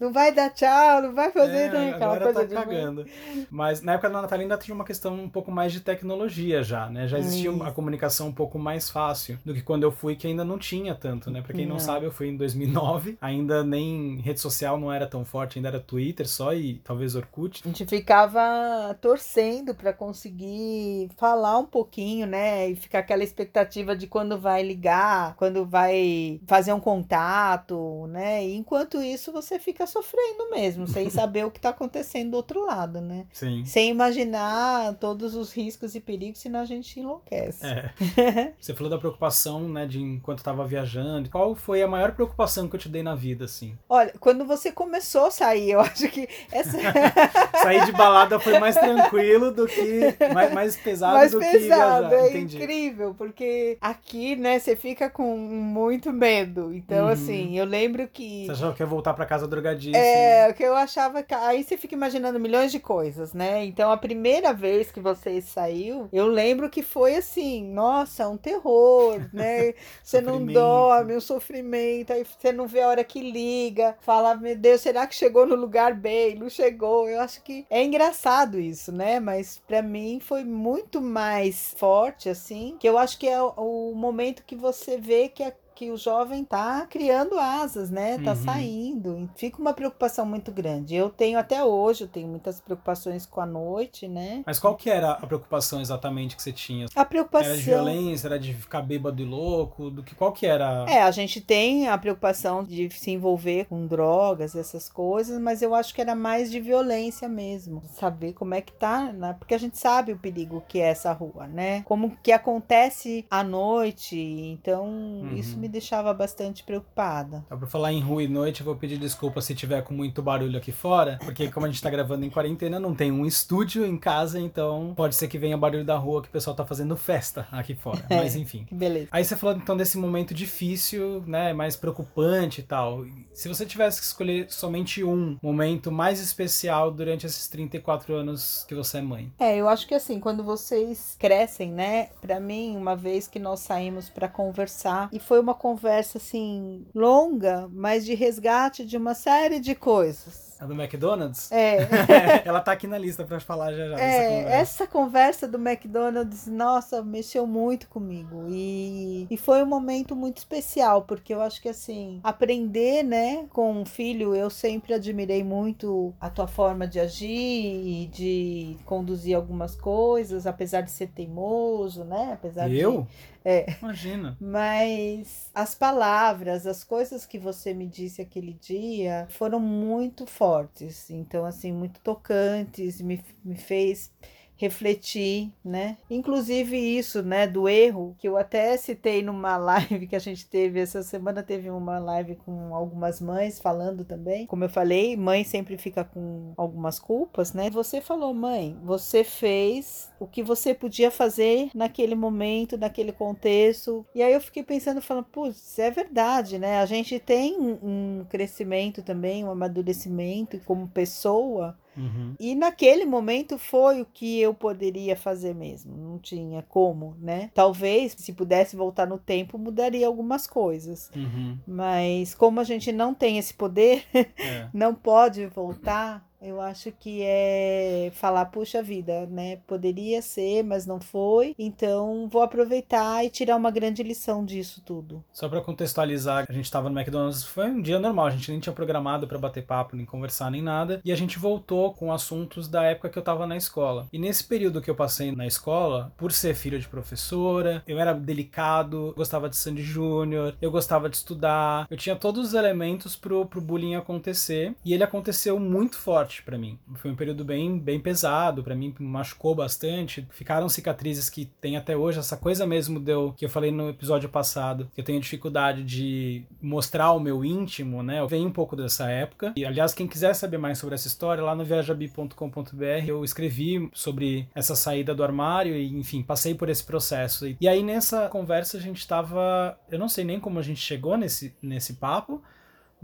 [0.00, 3.06] não vai dar tchau, não vai fazer é, né, aquela agora coisa tá de cagando.
[3.48, 6.62] Mas na época da Natália ainda tinha uma questão questão um pouco mais de tecnologia
[6.62, 7.06] já, né?
[7.06, 7.62] Já existia Isso.
[7.62, 10.94] a comunicação um pouco mais fácil do que quando eu fui, que ainda não tinha
[10.94, 11.42] tanto, né?
[11.42, 15.06] Pra quem não, não sabe, eu fui em 2009, ainda nem rede social não era
[15.06, 17.62] tão forte, ainda era Twitter só e talvez Orkut.
[17.64, 22.70] A gente ficava torcendo para conseguir falar um pouquinho, né?
[22.70, 28.46] E ficar aquela expectativa de quando vai ligar, quando vai fazer um contato, né?
[28.46, 32.64] E enquanto isso você fica sofrendo mesmo, sem saber o que tá acontecendo do outro
[32.64, 33.26] lado, né?
[33.32, 33.64] Sim.
[33.64, 37.64] Sem imaginar todos os riscos e perigos, senão a gente enlouquece.
[37.64, 37.92] É.
[38.58, 41.30] Você falou da preocupação, né, de enquanto estava viajando.
[41.30, 43.76] Qual foi a maior preocupação que eu te dei na vida, assim?
[43.88, 46.78] Olha, quando você começou a sair, eu acho que essa...
[47.62, 51.66] sair de balada foi mais tranquilo do que mais, mais pesado mais do pesado, que
[51.66, 52.12] viajar.
[52.12, 52.56] É Entendi.
[52.56, 56.72] incrível, porque aqui, né, você fica com muito medo.
[56.74, 57.12] Então, uhum.
[57.12, 59.96] assim, eu lembro que Você achava que ia voltar para casa drogadíssimo.
[59.96, 63.64] É, que eu achava que aí você fica imaginando milhões de coisas, né?
[63.64, 69.20] Então, a primeira vez que você saiu, eu lembro que foi assim, nossa, um terror,
[69.32, 69.74] né?
[70.02, 74.56] Você não dorme, um sofrimento, aí você não vê a hora que liga, fala, meu
[74.56, 76.36] Deus, será que chegou no lugar bem?
[76.36, 77.08] Não chegou.
[77.08, 79.20] Eu acho que é engraçado isso, né?
[79.20, 84.44] Mas para mim foi muito mais forte, assim, que eu acho que é o momento
[84.44, 88.18] que você vê que a que o jovem tá criando asas, né?
[88.18, 88.44] Tá uhum.
[88.44, 89.30] saindo.
[89.36, 90.94] Fica uma preocupação muito grande.
[90.94, 94.42] Eu tenho até hoje, eu tenho muitas preocupações com a noite, né?
[94.46, 96.86] Mas qual que era a preocupação exatamente que você tinha?
[96.94, 100.46] A preocupação era de violência, era de ficar bêbado e louco, do que qual que
[100.46, 100.86] era?
[100.88, 105.74] É, a gente tem a preocupação de se envolver com drogas, essas coisas, mas eu
[105.74, 109.34] acho que era mais de violência mesmo, saber como é que tá, né?
[109.38, 111.82] Porque a gente sabe o perigo que é essa rua, né?
[111.82, 115.34] Como que acontece à noite, então uhum.
[115.34, 117.42] isso me deixava bastante preocupada.
[117.46, 120.22] Então, pra falar em rua e noite, eu vou pedir desculpa se tiver com muito
[120.22, 123.86] barulho aqui fora, porque como a gente tá gravando em quarentena, não tem um estúdio
[123.86, 126.94] em casa, então pode ser que venha barulho da rua que o pessoal tá fazendo
[126.96, 128.04] festa aqui fora.
[128.14, 128.66] É, Mas enfim.
[128.70, 129.08] Beleza.
[129.10, 133.06] Aí você falou então desse momento difícil, né, mais preocupante e tal.
[133.32, 138.74] Se você tivesse que escolher somente um momento mais especial durante esses 34 anos que
[138.74, 139.32] você é mãe.
[139.38, 143.60] É, eu acho que assim, quando vocês crescem, né, para mim, uma vez que nós
[143.60, 149.60] saímos para conversar e foi uma conversa assim longa, mas de resgate de uma série
[149.60, 151.50] de coisas A do McDonald's?
[151.50, 151.78] É.
[152.44, 153.98] Ela tá aqui na lista pra falar já já.
[153.98, 154.56] É, conversa.
[154.56, 158.46] essa conversa do McDonald's, nossa, mexeu muito comigo.
[158.48, 163.72] E, e foi um momento muito especial, porque eu acho que assim, aprender, né, com
[163.72, 169.74] um filho, eu sempre admirei muito a tua forma de agir e de conduzir algumas
[169.74, 172.30] coisas, apesar de ser teimoso, né?
[172.32, 173.02] Apesar Eu?
[173.02, 173.33] de.
[173.44, 173.66] É.
[173.80, 174.36] Imagina.
[174.40, 181.10] Mas as palavras, as coisas que você me disse aquele dia foram muito fortes.
[181.10, 184.10] Então, assim, muito tocantes, me, me fez
[184.56, 185.98] refletir, né?
[186.08, 190.80] Inclusive isso, né, do erro, que eu até citei numa live que a gente teve
[190.80, 194.46] essa semana, teve uma live com algumas mães falando também.
[194.46, 197.68] Como eu falei, mãe sempre fica com algumas culpas, né?
[197.70, 204.04] Você falou, mãe, você fez o que você podia fazer naquele momento, naquele contexto.
[204.14, 206.78] E aí eu fiquei pensando, falando, putz, é verdade, né?
[206.80, 212.34] A gente tem um crescimento também, um amadurecimento como pessoa Uhum.
[212.40, 215.96] e naquele momento foi o que eu poderia fazer mesmo.
[215.96, 217.52] Não tinha como, né?
[217.54, 221.08] Talvez, se pudesse voltar no tempo, mudaria algumas coisas.
[221.14, 221.56] Uhum.
[221.64, 224.02] Mas como a gente não tem esse poder,
[224.36, 224.68] É.
[224.74, 226.28] não pode voltar.
[226.44, 229.56] Eu acho que é falar, puxa vida, né?
[229.66, 231.54] Poderia ser, mas não foi.
[231.58, 235.24] Então vou aproveitar e tirar uma grande lição disso tudo.
[235.32, 238.60] Só pra contextualizar, a gente tava no McDonald's, foi um dia normal, a gente nem
[238.60, 242.68] tinha programado pra bater papo, nem conversar, nem nada, e a gente voltou com assuntos
[242.68, 244.06] da época que eu tava na escola.
[244.12, 248.12] E nesse período que eu passei na escola, por ser filho de professora, eu era
[248.12, 253.46] delicado, gostava de Sandy Júnior, eu gostava de estudar, eu tinha todos os elementos pro,
[253.46, 256.78] pro bullying acontecer, e ele aconteceu muito forte pra mim.
[256.96, 261.96] Foi um período bem, bem pesado, pra mim machucou bastante, ficaram cicatrizes que tem até
[261.96, 265.82] hoje, essa coisa mesmo deu, que eu falei no episódio passado, que eu tenho dificuldade
[265.84, 268.24] de mostrar o meu íntimo, né?
[268.26, 269.52] Vem um pouco dessa época.
[269.56, 274.48] E aliás, quem quiser saber mais sobre essa história, lá no viajabi.com.br eu escrevi sobre
[274.54, 277.46] essa saída do armário e, enfim, passei por esse processo.
[277.60, 281.16] E aí nessa conversa a gente tava, eu não sei nem como a gente chegou
[281.16, 282.42] nesse nesse papo,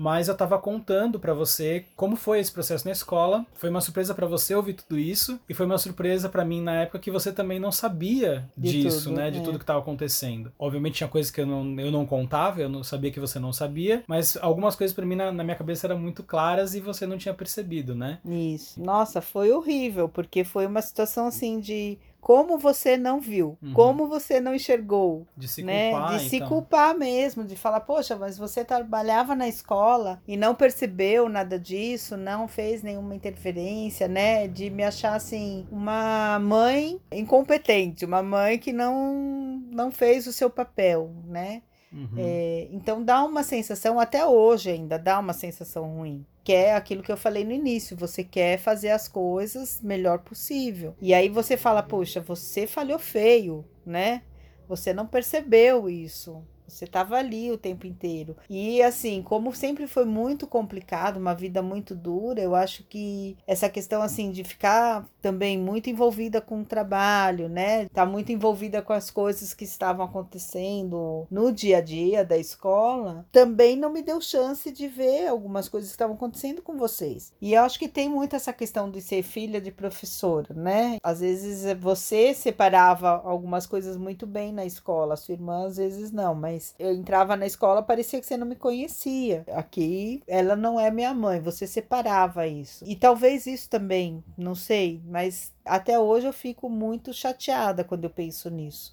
[0.01, 3.45] mas eu tava contando pra você como foi esse processo na escola.
[3.53, 6.77] Foi uma surpresa pra você ouvir tudo isso e foi uma surpresa pra mim na
[6.83, 9.43] época que você também não sabia De disso, tudo, né, de é.
[9.43, 10.51] tudo que tava acontecendo.
[10.59, 13.53] Obviamente tinha coisas que eu não, eu não contava, eu não sabia que você não
[13.53, 17.07] sabia, mas algumas coisas pra mim na, na minha cabeça eram muito claras e você
[17.07, 18.21] não tinha percebido, né?
[18.25, 18.83] Isso.
[18.83, 23.73] Nossa, foi horrível, porque foi uma situação assim de como você não viu, Uhum.
[23.73, 25.91] como você não enxergou, De se né?
[25.91, 26.49] culpar, de se então.
[26.49, 32.17] culpar mesmo, de falar, poxa, mas você trabalhava na escola e não percebeu nada disso,
[32.17, 34.47] não fez nenhuma interferência, né?
[34.47, 40.51] De me achar assim uma mãe incompetente, uma mãe que não não fez o seu
[40.51, 41.63] papel, né?
[41.93, 42.15] Uhum.
[42.17, 46.25] É, então dá uma sensação, até hoje ainda dá uma sensação ruim.
[46.43, 50.95] Que é aquilo que eu falei no início, você quer fazer as coisas melhor possível.
[51.01, 54.23] E aí você fala, poxa, você falhou feio, né?
[54.69, 56.43] Você não percebeu isso.
[56.71, 58.37] Você estava ali o tempo inteiro.
[58.49, 63.69] E assim, como sempre foi muito complicado, uma vida muito dura, eu acho que essa
[63.69, 67.89] questão assim de ficar também muito envolvida com o trabalho, né?
[67.89, 73.27] Tá muito envolvida com as coisas que estavam acontecendo no dia a dia da escola,
[73.33, 77.33] também não me deu chance de ver algumas coisas que estavam acontecendo com vocês.
[77.41, 80.99] E eu acho que tem muito essa questão de ser filha de professora, né?
[81.03, 86.35] Às vezes você separava algumas coisas muito bem na escola, sua irmã às vezes não,
[86.35, 89.45] mas eu entrava na escola, parecia que você não me conhecia.
[89.55, 92.85] Aqui, ela não é minha mãe, você separava isso.
[92.87, 98.11] E talvez isso também, não sei, mas até hoje eu fico muito chateada quando eu
[98.11, 98.93] penso nisso.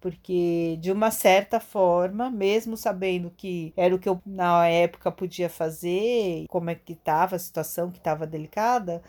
[0.00, 5.48] Porque, de uma certa forma, mesmo sabendo que era o que eu na época podia
[5.48, 9.00] fazer, como é que estava a situação, que estava delicada,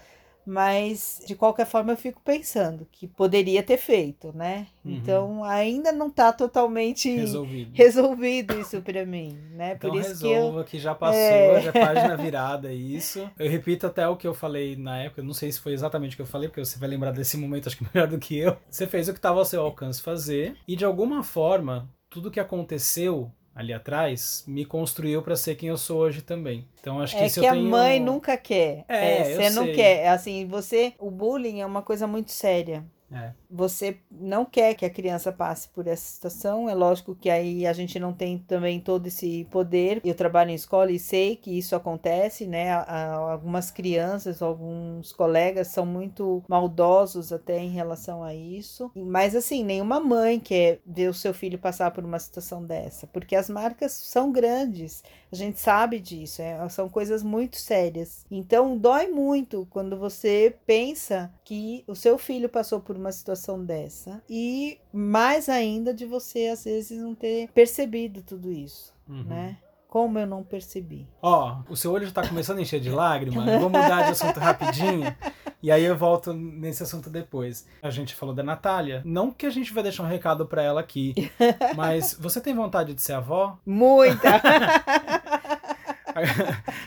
[0.45, 4.67] mas de qualquer forma eu fico pensando que poderia ter feito, né?
[4.84, 4.91] Uhum.
[4.93, 7.71] Então ainda não tá totalmente Resolvido.
[7.73, 9.73] resolvido isso pra mim, né?
[9.77, 11.62] Então Por isso que eu resolva que, já passou, É.
[11.62, 13.29] já é página virada isso.
[13.39, 16.13] Eu repito até o que eu falei na época, eu não sei se foi exatamente
[16.13, 18.38] o que eu falei, porque você vai lembrar desse momento, acho que melhor do que
[18.38, 18.58] eu.
[18.69, 22.39] Você fez o que estava ao seu alcance fazer, e de alguma forma, tudo que
[22.39, 26.67] aconteceu ali atrás me construiu para ser quem eu sou hoje também.
[26.79, 27.69] Então acho que é se que eu a tenho...
[27.69, 28.85] mãe nunca quer.
[28.87, 29.75] É, eu você não sei.
[29.75, 30.07] quer.
[30.09, 30.93] Assim, você.
[30.99, 32.83] O bullying é uma coisa muito séria.
[33.11, 33.31] É.
[33.53, 36.67] você não quer que a criança passe por essa situação.
[36.67, 40.01] É lógico que aí a gente não tem também todo esse poder.
[40.03, 42.73] Eu trabalho em escola e sei que isso acontece, né?
[42.73, 48.91] Algumas crianças, alguns colegas são muito maldosos até em relação a isso.
[48.95, 53.35] Mas assim, nenhuma mãe quer ver o seu filho passar por uma situação dessa, porque
[53.35, 55.03] as marcas são grandes.
[55.31, 58.25] A gente sabe disso, é, são coisas muito sérias.
[58.31, 64.23] Então dói muito quando você pensa que o seu filho passou por uma situação dessa
[64.29, 69.23] e mais ainda de você às vezes não ter percebido tudo isso, uhum.
[69.23, 69.58] né?
[69.88, 71.08] Como eu não percebi.
[71.21, 73.47] Ó, oh, o seu olho já tá começando a encher de lágrimas.
[73.47, 75.15] Eu vou mudar de assunto rapidinho.
[75.62, 77.67] E aí eu volto nesse assunto depois.
[77.79, 79.03] A gente falou da Natália.
[79.06, 81.13] Não que a gente vai deixar um recado para ela aqui,
[81.77, 83.60] mas você tem vontade de ser avó?
[83.65, 84.41] Muita!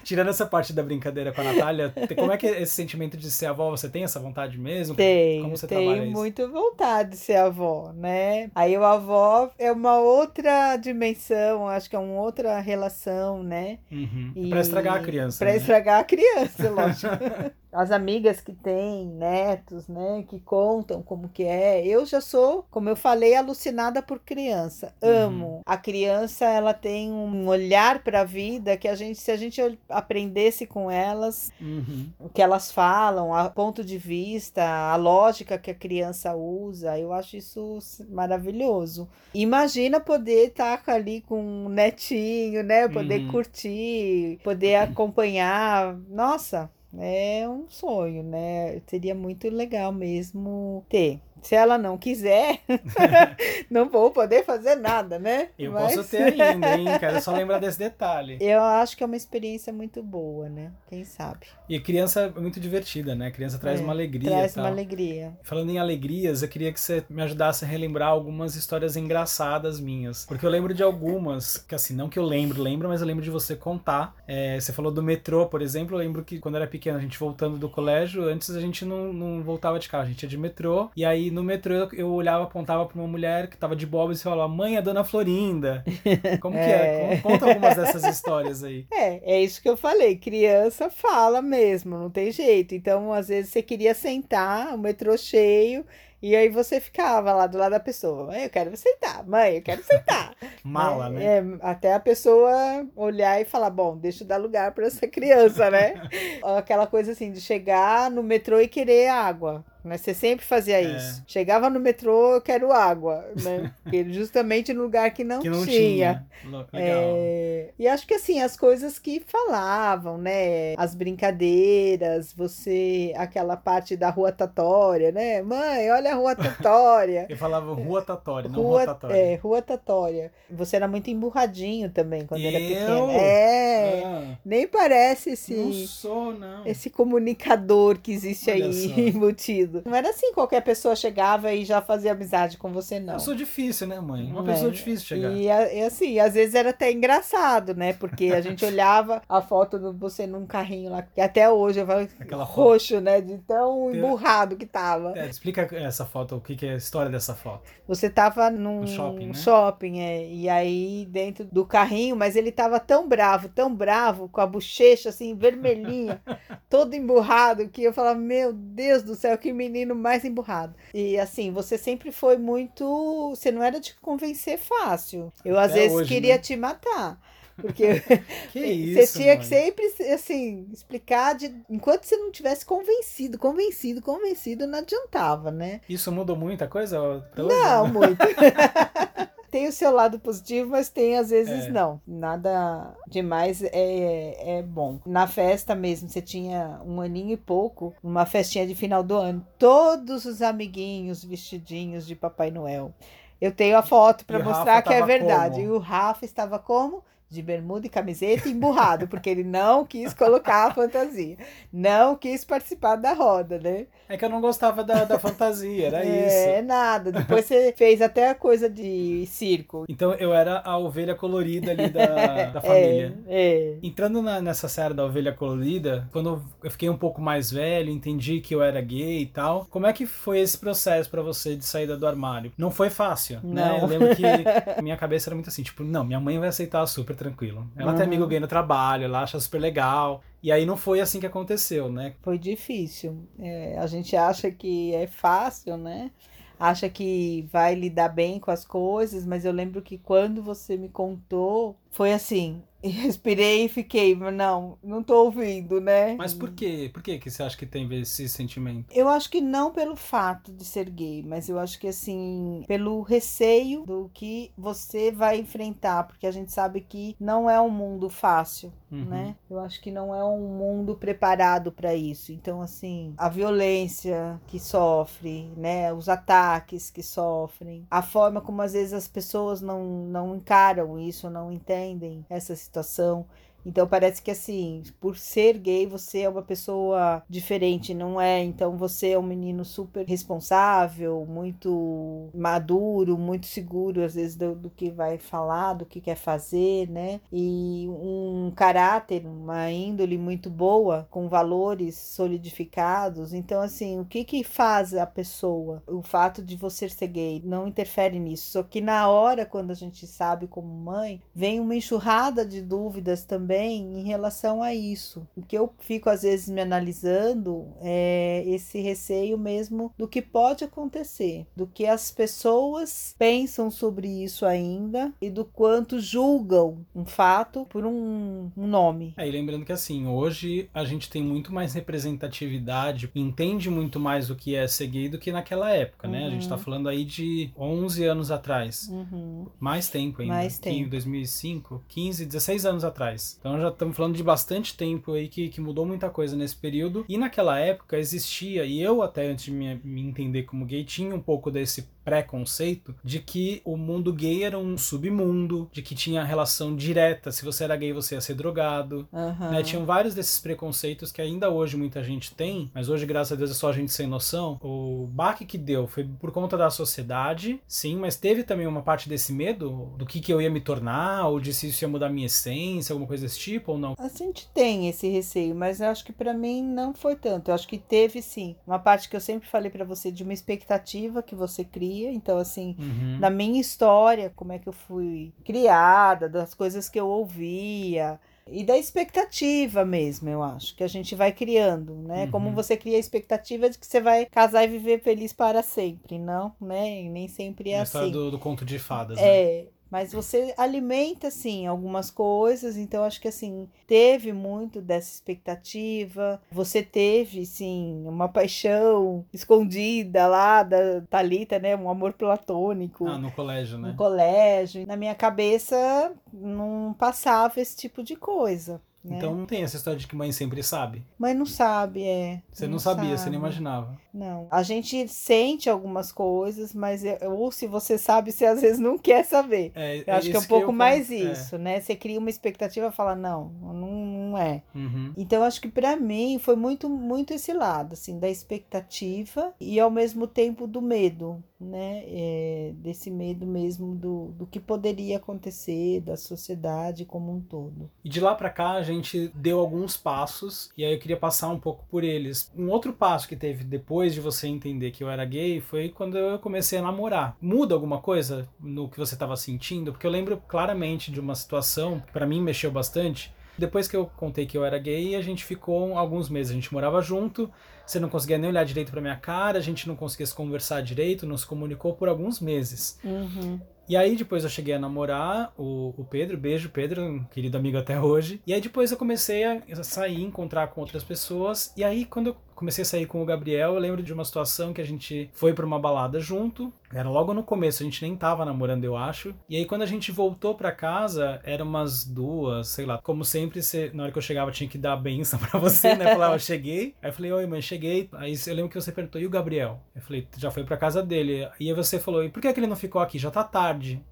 [0.07, 3.29] Tirando essa parte da brincadeira com a Natália, como é que é esse sentimento de
[3.29, 4.95] ser avó, você tem essa vontade mesmo?
[4.95, 8.49] Tenho, como você tenho muito vontade de ser avó, né?
[8.55, 13.81] Aí o avó é uma outra dimensão, acho que é uma outra relação, né?
[13.91, 14.31] Uhum.
[14.37, 14.49] E...
[14.49, 15.39] Pra estragar a criança.
[15.41, 15.57] Pra né?
[15.57, 17.11] estragar a criança, lógico.
[17.77, 21.87] as amigas que têm netos, né, que contam como que é.
[21.87, 24.95] Eu já sou, como eu falei, alucinada por criança.
[25.03, 25.11] Uhum.
[25.11, 25.47] Amo.
[25.47, 25.61] Uhum.
[25.67, 29.61] A criança, ela tem um olhar para a vida que a gente, se a gente
[29.91, 32.07] aprendesse com elas, uhum.
[32.19, 37.13] o que elas falam, a ponto de vista, a lógica que a criança usa, eu
[37.13, 39.07] acho isso maravilhoso.
[39.35, 43.29] Imagina poder estar tá ali com um netinho, né, poder uhum.
[43.29, 45.95] curtir, poder acompanhar.
[46.09, 48.81] Nossa, é um sonho, né?
[48.87, 51.21] Seria muito legal mesmo ter.
[51.43, 52.61] Se ela não quiser,
[53.71, 55.51] não vou poder fazer nada, né?
[55.59, 55.95] Eu Mas...
[55.95, 56.87] posso ter ainda, hein?
[56.99, 58.39] Quero só lembrar desse detalhe.
[58.41, 60.73] Eu acho que é uma experiência muito boa, né?
[60.89, 61.47] Quem sabe.
[61.69, 63.29] E a criança é muito divertida, né?
[63.29, 64.31] A criança traz é, uma alegria.
[64.31, 65.37] Traz uma alegria.
[65.43, 70.25] Falando em alegrias, eu queria que você me ajudasse a relembrar algumas histórias engraçadas minhas.
[70.27, 73.23] Porque eu lembro de algumas, que assim, não que eu lembro, lembro, mas eu lembro
[73.23, 74.15] de você contar.
[74.27, 75.95] É, você falou do metrô, por exemplo.
[75.95, 79.13] Eu lembro que quando era pequeno, a gente voltando do colégio, antes a gente não,
[79.13, 80.91] não voltava de carro, a gente ia de metrô.
[80.97, 84.19] E aí no metrô eu olhava, apontava para uma mulher que tava de bob e
[84.19, 85.85] falava: Mãe, é Dona Florinda.
[86.41, 87.13] Como que é?
[87.13, 87.17] é?
[87.19, 88.87] Conta algumas dessas histórias aí.
[88.97, 90.17] É, é isso que eu falei.
[90.17, 92.75] Criança fala mesmo, não tem jeito.
[92.75, 95.85] Então, às vezes você queria sentar, o metrô cheio.
[96.23, 99.63] E aí você ficava lá do lado da pessoa, mãe, eu quero sentar, mãe, eu
[99.63, 100.35] quero sentar.
[100.65, 101.25] Mala, é, né?
[101.25, 105.71] É, até a pessoa olhar e falar, bom, deixa eu dar lugar para essa criança,
[105.71, 106.09] né?
[106.57, 109.97] Aquela coisa assim, de chegar no metrô e querer água né?
[109.97, 110.97] Você sempre fazia é.
[110.97, 111.23] isso.
[111.27, 113.73] Chegava no metrô, eu quero água, né?
[114.11, 116.27] Justamente no lugar que não, que não tinha.
[116.43, 116.67] tinha.
[116.73, 117.71] É...
[117.79, 120.75] E acho que assim, as coisas que falavam, né?
[120.77, 125.43] As brincadeiras, você, aquela parte da rua tatória, né?
[125.43, 127.27] Mãe, olha a rua tatória.
[127.29, 129.17] eu falava rua tatória, não rua, rua tatória.
[129.17, 130.33] É, rua tatória.
[130.51, 132.49] Você era muito emburradinho também quando eu?
[132.49, 133.11] era pequeno.
[133.11, 134.03] É.
[134.05, 134.39] Ah.
[134.45, 135.55] Nem parece esse.
[135.55, 136.67] Não sou, não.
[136.67, 138.95] Esse comunicador que existe olha aí só.
[139.01, 139.76] embutido.
[139.85, 143.15] Não era assim, qualquer pessoa chegava e já fazia amizade com você, não.
[143.15, 144.31] Eu sou difícil, né, mãe?
[144.31, 144.73] Uma pessoa é.
[144.73, 145.33] difícil chegar.
[145.33, 147.93] E, e, assim, às vezes era até engraçado, né?
[147.93, 151.87] Porque a gente olhava a foto de você num carrinho lá, que até hoje eu
[151.87, 153.05] falo Aquela roxo, foto.
[153.05, 153.21] né?
[153.21, 155.13] De tão emburrado que tava.
[155.17, 157.63] É, explica essa foto, o que, que é a história dessa foto.
[157.87, 159.35] Você tava num no shopping, né?
[159.35, 164.41] shopping é, e aí dentro do carrinho, mas ele tava tão bravo, tão bravo, com
[164.41, 166.21] a bochecha assim, vermelhinha,
[166.69, 170.75] todo emburrado, que eu falava, meu Deus do céu, que me menino mais emburrado.
[170.95, 173.31] E assim, você sempre foi muito.
[173.31, 175.33] Você não era de convencer fácil.
[175.45, 176.41] Eu, às Até vezes, hoje, queria né?
[176.41, 177.21] te matar.
[177.57, 178.01] Porque
[178.53, 179.39] que isso, você tinha mãe.
[179.39, 181.55] que sempre, assim, explicar de.
[181.71, 185.81] Enquanto você não tivesse convencido, convencido, convencido, não adiantava, né?
[185.89, 186.99] Isso mudou muita coisa?
[187.37, 187.93] Não, hoje?
[187.93, 188.19] muito.
[189.57, 191.71] tem o seu lado positivo, mas tem às vezes é.
[191.71, 191.99] não.
[192.07, 195.01] Nada demais é, é bom.
[195.07, 199.47] Na festa mesmo, você tinha um aninho e pouco, uma festinha de final do ano,
[199.59, 202.93] todos os amiguinhos vestidinhos de Papai Noel.
[203.41, 205.63] Eu tenho a foto para mostrar que é verdade.
[205.63, 205.67] Como?
[205.67, 207.03] E o Rafa estava como?
[207.29, 211.37] De bermuda e camiseta emburrado, porque ele não quis colocar a fantasia.
[211.73, 213.87] Não quis participar da roda, né?
[214.09, 216.49] É que eu não gostava da, da fantasia, era é, isso.
[216.49, 217.11] É, nada.
[217.11, 219.85] Depois você fez até a coisa de circo.
[219.89, 222.07] Então eu era a ovelha colorida ali da,
[222.55, 223.19] da família.
[223.27, 223.79] É, é.
[223.83, 228.41] Entrando na, nessa série da ovelha colorida, quando eu fiquei um pouco mais velho, entendi
[228.41, 231.65] que eu era gay e tal, como é que foi esse processo para você de
[231.65, 232.53] saída do armário?
[232.57, 233.55] Não foi fácil, não.
[233.55, 233.79] né?
[233.83, 234.23] Eu lembro que
[234.83, 237.69] minha cabeça era muito assim, tipo, não, minha mãe vai aceitar super tranquilo.
[237.77, 237.97] Ela uhum.
[237.97, 240.23] tem amigo gay no trabalho, ela acha super legal.
[240.43, 242.15] E aí não foi assim que aconteceu, né?
[242.23, 243.27] Foi difícil.
[243.39, 246.11] É, a gente acha que é fácil, né?
[246.59, 250.89] acha que vai lidar bem com as coisas, mas eu lembro que quando você me
[250.89, 256.15] contou, foi assim, e respirei e fiquei, não, não tô ouvindo, né?
[256.15, 256.89] Mas por quê?
[256.93, 258.87] Por que que você acha que tem esse sentimento?
[258.95, 263.03] Eu acho que não pelo fato de ser gay, mas eu acho que assim, pelo
[263.03, 268.09] receio do que você vai enfrentar, porque a gente sabe que não é um mundo
[268.09, 269.05] fácil, uhum.
[269.05, 269.37] né?
[269.51, 272.33] Eu acho que não é um mundo preparado para isso.
[272.33, 278.73] Então, assim, a violência que sofre, né, os ataques que sofrem, a forma como às
[278.73, 283.27] vezes as pessoas não não encaram isso, não entendem essa situação situação.
[283.67, 288.43] Então parece que assim, por ser gay, você é uma pessoa diferente, não é?
[288.45, 294.71] Então você é um menino super responsável, muito maduro, muito seguro, às vezes, do, do
[294.71, 297.21] que vai falar, do que quer fazer, né?
[297.33, 303.33] E um caráter, uma índole muito boa, com valores solidificados.
[303.35, 305.83] Então, assim, o que que faz a pessoa?
[305.89, 308.51] O fato de você ser gay não interfere nisso.
[308.51, 313.25] Só que na hora, quando a gente sabe como mãe, vem uma enxurrada de dúvidas
[313.25, 315.27] também também em relação a isso.
[315.35, 320.63] O que eu fico às vezes me analisando é esse receio mesmo do que pode
[320.63, 327.67] acontecer, do que as pessoas pensam sobre isso ainda e do quanto julgam um fato
[327.67, 329.15] por um, um nome.
[329.17, 334.29] É, e lembrando que assim, hoje a gente tem muito mais representatividade, entende muito mais
[334.29, 336.13] o que é ser gay do que naquela época, uhum.
[336.13, 336.27] né?
[336.27, 336.61] A gente tá uhum.
[336.61, 338.89] falando aí de 11 anos atrás.
[338.91, 339.47] Uhum.
[339.59, 340.35] Mais tempo ainda.
[340.35, 340.77] Mais tempo.
[340.77, 343.39] Em 2005, 15, 16 anos atrás.
[343.47, 347.05] Então já estamos falando de bastante tempo aí que, que mudou muita coisa nesse período.
[347.09, 351.15] E naquela época existia, e eu até antes de me, me entender como gay, tinha
[351.15, 356.23] um pouco desse preconceito de que o mundo gay era um submundo, de que tinha
[356.23, 357.33] relação direta.
[357.33, 359.09] Se você era gay, você ia ser drogado.
[359.13, 359.51] Uhum.
[359.51, 359.63] Né?
[359.65, 363.51] Tinham vários desses preconceitos que ainda hoje muita gente tem, mas hoje, graças a Deus,
[363.51, 364.57] é só a gente sem noção.
[364.63, 369.09] O baque que deu foi por conta da sociedade, sim, mas teve também uma parte
[369.09, 372.09] desse medo do que, que eu ia me tornar, ou de se isso ia mudar
[372.09, 373.97] minha essência, alguma coisa desse tipo ou não?
[373.99, 377.51] A gente tem esse receio, mas eu acho que para mim não foi tanto.
[377.51, 380.33] Eu acho que teve sim uma parte que eu sempre falei para você de uma
[380.33, 381.96] expectativa que você cria.
[382.05, 383.19] Então, assim, uhum.
[383.19, 388.19] na minha história, como é que eu fui criada, das coisas que eu ouvia
[388.49, 392.25] e da expectativa mesmo, eu acho, que a gente vai criando, né?
[392.25, 392.31] Uhum.
[392.31, 396.17] Como você cria a expectativa de que você vai casar e viver feliz para sempre,
[396.17, 397.03] não, né?
[397.03, 398.13] E nem sempre é Essa assim.
[398.13, 399.69] Do, do conto de fadas, é, né?
[399.91, 402.77] Mas você alimenta, assim, algumas coisas.
[402.77, 406.41] Então, acho que, assim, teve muito dessa expectativa.
[406.51, 411.77] Você teve, sim, uma paixão escondida lá da Thalita, né?
[411.77, 413.07] Um amor platônico.
[413.07, 413.91] Ah, no colégio, né?
[413.91, 414.87] No colégio.
[414.87, 418.81] Na minha cabeça, não passava esse tipo de coisa.
[419.07, 419.17] Né?
[419.17, 421.05] Então não tem essa história de que mãe sempre sabe.
[421.19, 422.43] Mãe não sabe, é.
[422.53, 423.19] Você não, não sabia, sabe.
[423.19, 423.97] você não imaginava.
[424.13, 424.49] Não.
[424.51, 428.97] A gente sente algumas coisas, mas é, ou se você sabe, você às vezes não
[428.99, 429.73] quer saber.
[429.75, 431.17] É, eu acho que é um pouco mais é.
[431.17, 431.81] isso, né?
[431.81, 434.63] Você cria uma expectativa e fala, não, não, não é.
[434.75, 435.13] Uhum.
[435.17, 439.91] Então acho que para mim foi muito, muito esse lado, assim, da expectativa e ao
[439.91, 442.03] mesmo tempo do medo, né?
[442.07, 447.91] É, desse medo mesmo do, do que poderia acontecer, da sociedade como um todo.
[448.03, 448.96] E de lá para cá a gente
[449.35, 452.51] deu alguns passos e aí eu queria passar um pouco por eles.
[452.57, 456.17] Um outro passo que teve depois de você entender que eu era gay foi quando
[456.17, 457.37] eu comecei a namorar.
[457.41, 459.93] Muda alguma coisa no que você estava sentindo?
[459.93, 463.35] Porque eu lembro claramente de uma situação que para mim mexeu bastante.
[463.59, 466.73] Depois que eu contei que eu era gay, a gente ficou alguns meses, a gente
[466.73, 467.51] morava junto,
[467.87, 470.83] você não conseguia nem olhar direito pra minha cara, a gente não conseguia se conversar
[470.83, 472.99] direito, não se comunicou por alguns meses.
[473.03, 473.59] Uhum.
[473.89, 478.01] E aí depois eu cheguei a namorar o, o Pedro, beijo Pedro, querido amigo até
[478.01, 478.41] hoje.
[478.47, 481.73] E aí depois eu comecei a sair, encontrar com outras pessoas.
[481.77, 484.73] E aí quando eu comecei a sair com o Gabriel, eu lembro de uma situação
[484.73, 486.73] que a gente foi para uma balada junto.
[486.93, 489.35] Era logo no começo, a gente nem tava namorando, eu acho.
[489.49, 492.99] E aí quando a gente voltou para casa, era umas duas, sei lá.
[492.99, 495.95] Como sempre, você, na hora que eu chegava tinha que dar a benção para você,
[495.95, 496.07] né?
[496.07, 496.95] Falar, eu cheguei.
[497.03, 498.09] Aí eu falei, oi mãe, cheguei.
[498.15, 499.81] Aí eu lembro que você perguntou, e o Gabriel?
[499.95, 501.49] Eu falei, já foi para casa dele.
[501.61, 503.19] E aí você falou, e por que, que ele não ficou aqui?
[503.19, 504.03] Já tá tarde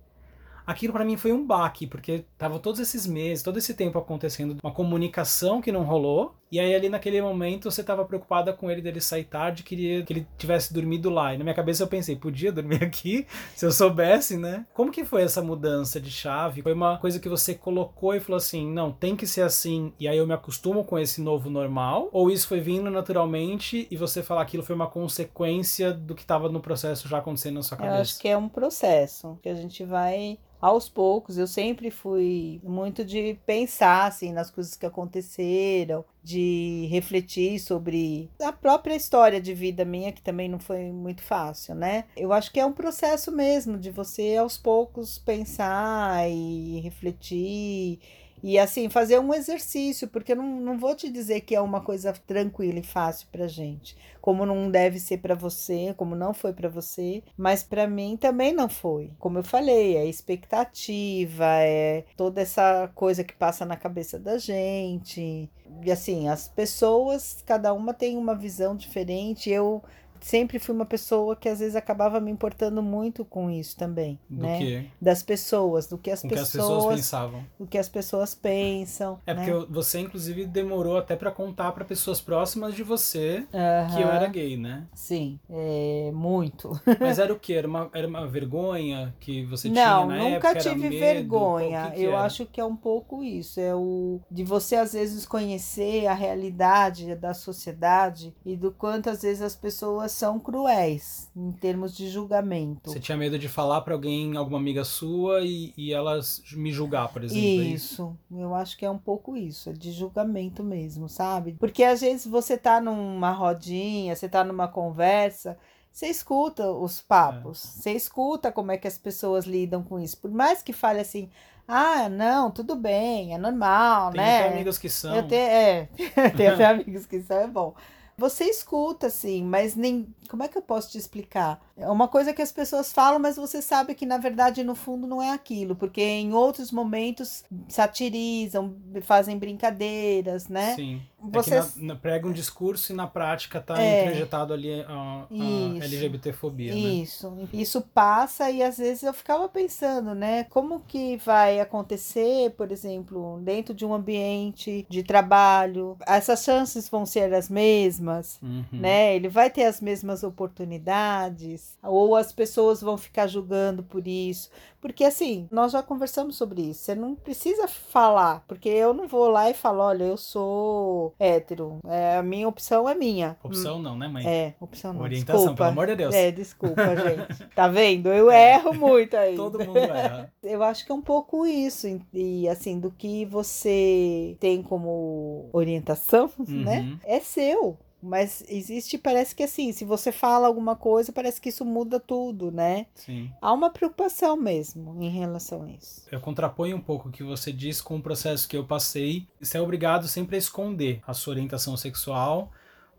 [0.67, 4.57] aquilo para mim foi um baque, porque tava todos esses meses, todo esse tempo acontecendo,
[4.63, 8.81] uma comunicação que não rolou, e aí ali naquele momento você tava preocupada com ele
[8.81, 11.35] dele sair tarde, queria que ele tivesse dormido lá.
[11.35, 14.67] E na minha cabeça eu pensei, podia dormir aqui, se eu soubesse, né?
[14.73, 16.63] Como que foi essa mudança de chave?
[16.63, 20.07] Foi uma coisa que você colocou e falou assim, não, tem que ser assim, e
[20.07, 22.09] aí eu me acostumo com esse novo normal?
[22.13, 26.49] Ou isso foi vindo naturalmente e você falar aquilo foi uma consequência do que estava
[26.49, 27.97] no processo já acontecendo na sua cabeça?
[27.97, 31.37] Eu acho que é um processo que a gente vai aos poucos.
[31.37, 38.51] Eu sempre fui muito de pensar assim nas coisas que aconteceram, de refletir sobre a
[38.51, 42.05] própria história de vida minha, que também não foi muito fácil, né?
[42.17, 48.01] Eu acho que é um processo mesmo de você aos poucos pensar e refletir
[48.47, 52.13] e assim, fazer um exercício, porque não, não vou te dizer que é uma coisa
[52.13, 56.69] tranquila e fácil pra gente, como não deve ser para você, como não foi para
[56.69, 59.11] você, mas para mim também não foi.
[59.19, 65.49] Como eu falei, é expectativa, é toda essa coisa que passa na cabeça da gente.
[65.83, 69.49] E assim, as pessoas, cada uma tem uma visão diferente.
[69.49, 69.83] Eu
[70.25, 74.43] sempre fui uma pessoa que às vezes acabava me importando muito com isso também, Do
[74.43, 74.59] né?
[74.59, 74.85] quê?
[75.01, 77.45] Das pessoas, do que as o que pessoas, as pessoas pensavam.
[77.61, 79.21] do que as pessoas pensam.
[79.27, 79.45] É né?
[79.51, 83.47] porque você, inclusive, demorou até pra contar pra pessoas próximas de você
[83.95, 84.87] que eu era gay, né?
[84.95, 86.71] Sim, é muito.
[86.99, 87.53] Mas era o quê?
[87.55, 90.49] Era uma, era uma vergonha que você Não, tinha na nunca época?
[90.49, 91.01] Era tive medo?
[91.01, 91.91] vergonha.
[91.91, 92.23] Que que Eu era?
[92.23, 93.61] acho que é um pouco isso.
[93.61, 99.21] É o de você às vezes conhecer a realidade da sociedade e do quanto às
[99.23, 102.91] vezes as pessoas são cruéis em termos de julgamento.
[102.91, 107.09] Você tinha medo de falar pra alguém, alguma amiga sua, e, e elas me julgar,
[107.09, 107.47] por exemplo.
[107.63, 111.57] é Isso, eu acho que é um pouco isso, é de julgamento mesmo, sabe?
[111.59, 115.59] Porque às vezes você tá numa rodinha, você tá numa conversa,
[115.93, 120.17] você escuta os papos, você escuta como é que as pessoas lidam com isso.
[120.19, 121.29] Por mais que fale assim,
[121.67, 124.41] ah, não, tudo bem, é normal, Tem né?
[124.41, 125.15] até amigas que são.
[125.17, 125.89] Eu te, é,
[126.37, 127.75] tem até amigos que são, é bom.
[128.17, 130.15] Você escuta, assim, mas nem.
[130.29, 131.61] Como é que eu posso te explicar?
[131.77, 135.07] É uma coisa que as pessoas falam, mas você sabe que na verdade no fundo
[135.09, 140.75] não é aquilo, porque em outros momentos satirizam, fazem brincadeiras, né?
[140.77, 141.03] Sim.
[141.21, 144.03] Você É na, na- prega um discurso e na prática tá É.
[144.05, 145.83] introjetado ali a, a Isso.
[145.85, 146.79] LGBTfobia, né?
[146.79, 150.45] Isso, isso passa e às vezes eu ficava pensando, né?
[150.45, 155.97] Como que vai acontecer, por exemplo, dentro de um ambiente de trabalho?
[156.07, 158.39] Essas chances vão ser as mesmas?
[158.43, 158.65] Uhum.
[158.71, 159.17] né?
[159.17, 164.51] Ele vai ter as mesmas oportunidades, ou as pessoas vão ficar julgando por isso.
[164.81, 166.81] Porque assim, nós já conversamos sobre isso.
[166.81, 171.79] Você não precisa falar, porque eu não vou lá e falo, olha, eu sou hétero.
[171.87, 173.37] É, a minha opção é minha.
[173.43, 174.27] Opção não, né, mãe?
[174.27, 175.01] É, opção não.
[175.01, 175.57] Orientação, desculpa.
[175.57, 176.15] pelo amor de Deus.
[176.15, 177.47] É, desculpa, gente.
[177.55, 178.11] Tá vendo?
[178.11, 179.35] Eu erro muito aí.
[179.35, 180.31] Todo mundo erra.
[180.43, 181.87] Eu acho que é um pouco isso.
[182.13, 186.81] E assim, do que você tem como orientação, né?
[186.81, 186.99] Uhum.
[187.05, 187.79] É seu.
[188.05, 192.51] Mas existe, parece que assim, se você fala alguma coisa, parece que isso muda tudo,
[192.51, 192.87] né?
[192.95, 193.33] Sim.
[193.41, 196.07] Há uma preocupação mesmo em relação a isso.
[196.13, 199.27] Eu contraponho um pouco o que você diz com o processo que eu passei.
[199.41, 202.51] Você é obrigado sempre a esconder a sua orientação sexual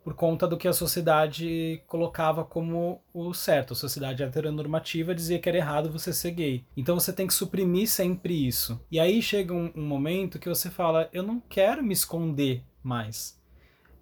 [0.05, 3.73] por conta do que a sociedade colocava como o certo.
[3.73, 6.63] A sociedade heteronormativa dizia que era errado você ser gay.
[6.77, 8.79] Então você tem que suprimir sempre isso.
[8.91, 13.35] E aí chega um, um momento que você fala: eu não quero me esconder mais.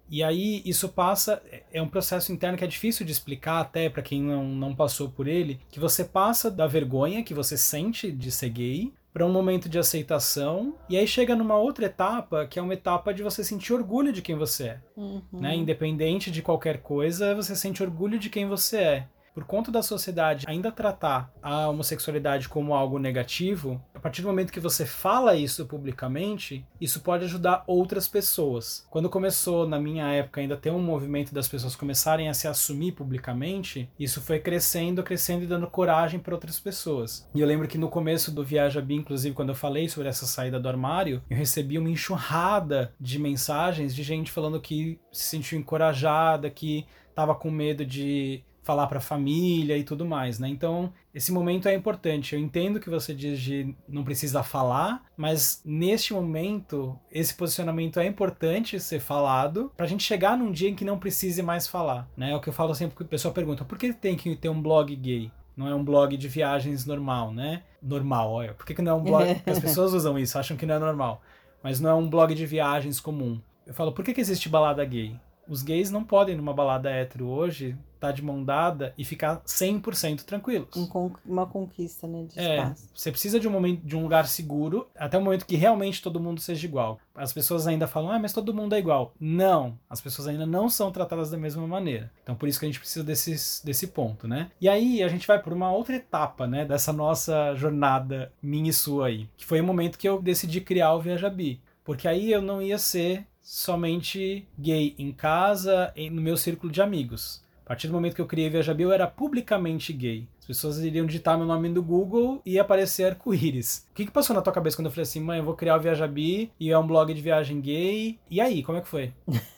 [0.08, 1.42] E aí isso passa,
[1.72, 5.08] é um processo interno que é difícil de explicar até para quem não, não passou
[5.08, 9.32] por ele, que você passa da vergonha que você sente de ser gay para um
[9.32, 13.44] momento de aceitação e aí chega numa outra etapa que é uma etapa de você
[13.44, 15.22] sentir orgulho de quem você é, Uhum.
[15.32, 15.54] né?
[15.54, 19.08] Independente de qualquer coisa, você sente orgulho de quem você é.
[19.34, 24.52] Por conta da sociedade ainda tratar a homossexualidade como algo negativo, a partir do momento
[24.52, 28.86] que você fala isso publicamente, isso pode ajudar outras pessoas.
[28.88, 32.92] Quando começou, na minha época, ainda ter um movimento das pessoas começarem a se assumir
[32.92, 37.28] publicamente, isso foi crescendo, crescendo e dando coragem para outras pessoas.
[37.34, 40.26] E eu lembro que no começo do Viaja Bi, inclusive, quando eu falei sobre essa
[40.26, 45.58] saída do armário, eu recebi uma enxurrada de mensagens de gente falando que se sentiu
[45.58, 50.48] encorajada, que estava com medo de falar para a família e tudo mais, né?
[50.48, 52.34] Então, esse momento é importante.
[52.34, 58.06] Eu entendo que você diz de não precisa falar, mas neste momento, esse posicionamento é
[58.06, 62.32] importante ser falado pra gente chegar num dia em que não precise mais falar, né?
[62.32, 64.48] É o que eu falo sempre que o pessoal pergunta: por que tem que ter
[64.48, 65.30] um blog gay?
[65.56, 67.62] Não é um blog de viagens normal, né?
[67.80, 68.54] Normal, olha.
[68.54, 69.34] Por que, que não é um blog?
[69.34, 71.22] Porque as pessoas usam isso, acham que não é normal.
[71.62, 73.40] Mas não é um blog de viagens comum.
[73.66, 75.16] Eu falo, por que, que existe balada gay?
[75.48, 80.22] Os gays não podem, numa balada hétero hoje, estar de mão dada e ficar 100%
[80.22, 80.68] tranquilos.
[80.76, 82.24] Um uma conquista, né?
[82.24, 82.88] De É, espaço.
[82.94, 86.20] você precisa de um momento, de um lugar seguro, até o momento que realmente todo
[86.20, 86.98] mundo seja igual.
[87.14, 89.14] As pessoas ainda falam, ah, mas todo mundo é igual.
[89.18, 92.10] Não, as pessoas ainda não são tratadas da mesma maneira.
[92.22, 94.50] Então por isso que a gente precisa desses, desse ponto, né?
[94.60, 98.72] E aí a gente vai por uma outra etapa, né, dessa nossa jornada minha e
[98.72, 101.60] sua aí, que foi o momento que eu decidi criar o Viajabi.
[101.84, 107.43] Porque aí eu não ia ser somente gay em casa, no meu círculo de amigos.
[107.64, 110.28] A partir do momento que eu criei Viajabi, eu era publicamente gay.
[110.38, 113.86] As pessoas iriam digitar meu nome no Google e aparecer arco-íris.
[113.90, 115.78] O que, que passou na tua cabeça quando eu falei assim, mãe, eu vou criar
[115.78, 118.18] o Viajabi e é um blog de viagem gay?
[118.30, 119.14] E aí, como é que foi?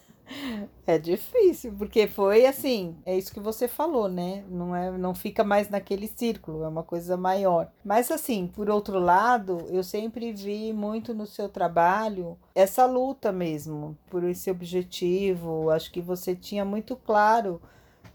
[0.84, 4.44] É difícil, porque foi assim, é isso que você falou, né?
[4.48, 7.70] Não é, não fica mais naquele círculo, é uma coisa maior.
[7.84, 13.96] Mas assim, por outro lado, eu sempre vi muito no seu trabalho essa luta mesmo
[14.10, 15.70] por esse objetivo.
[15.70, 17.60] Acho que você tinha muito claro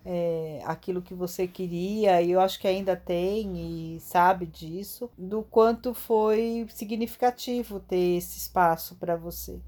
[0.06, 5.44] é, aquilo que você queria, e eu acho que ainda tem e sabe disso, do
[5.44, 9.60] quanto foi significativo ter esse espaço para você.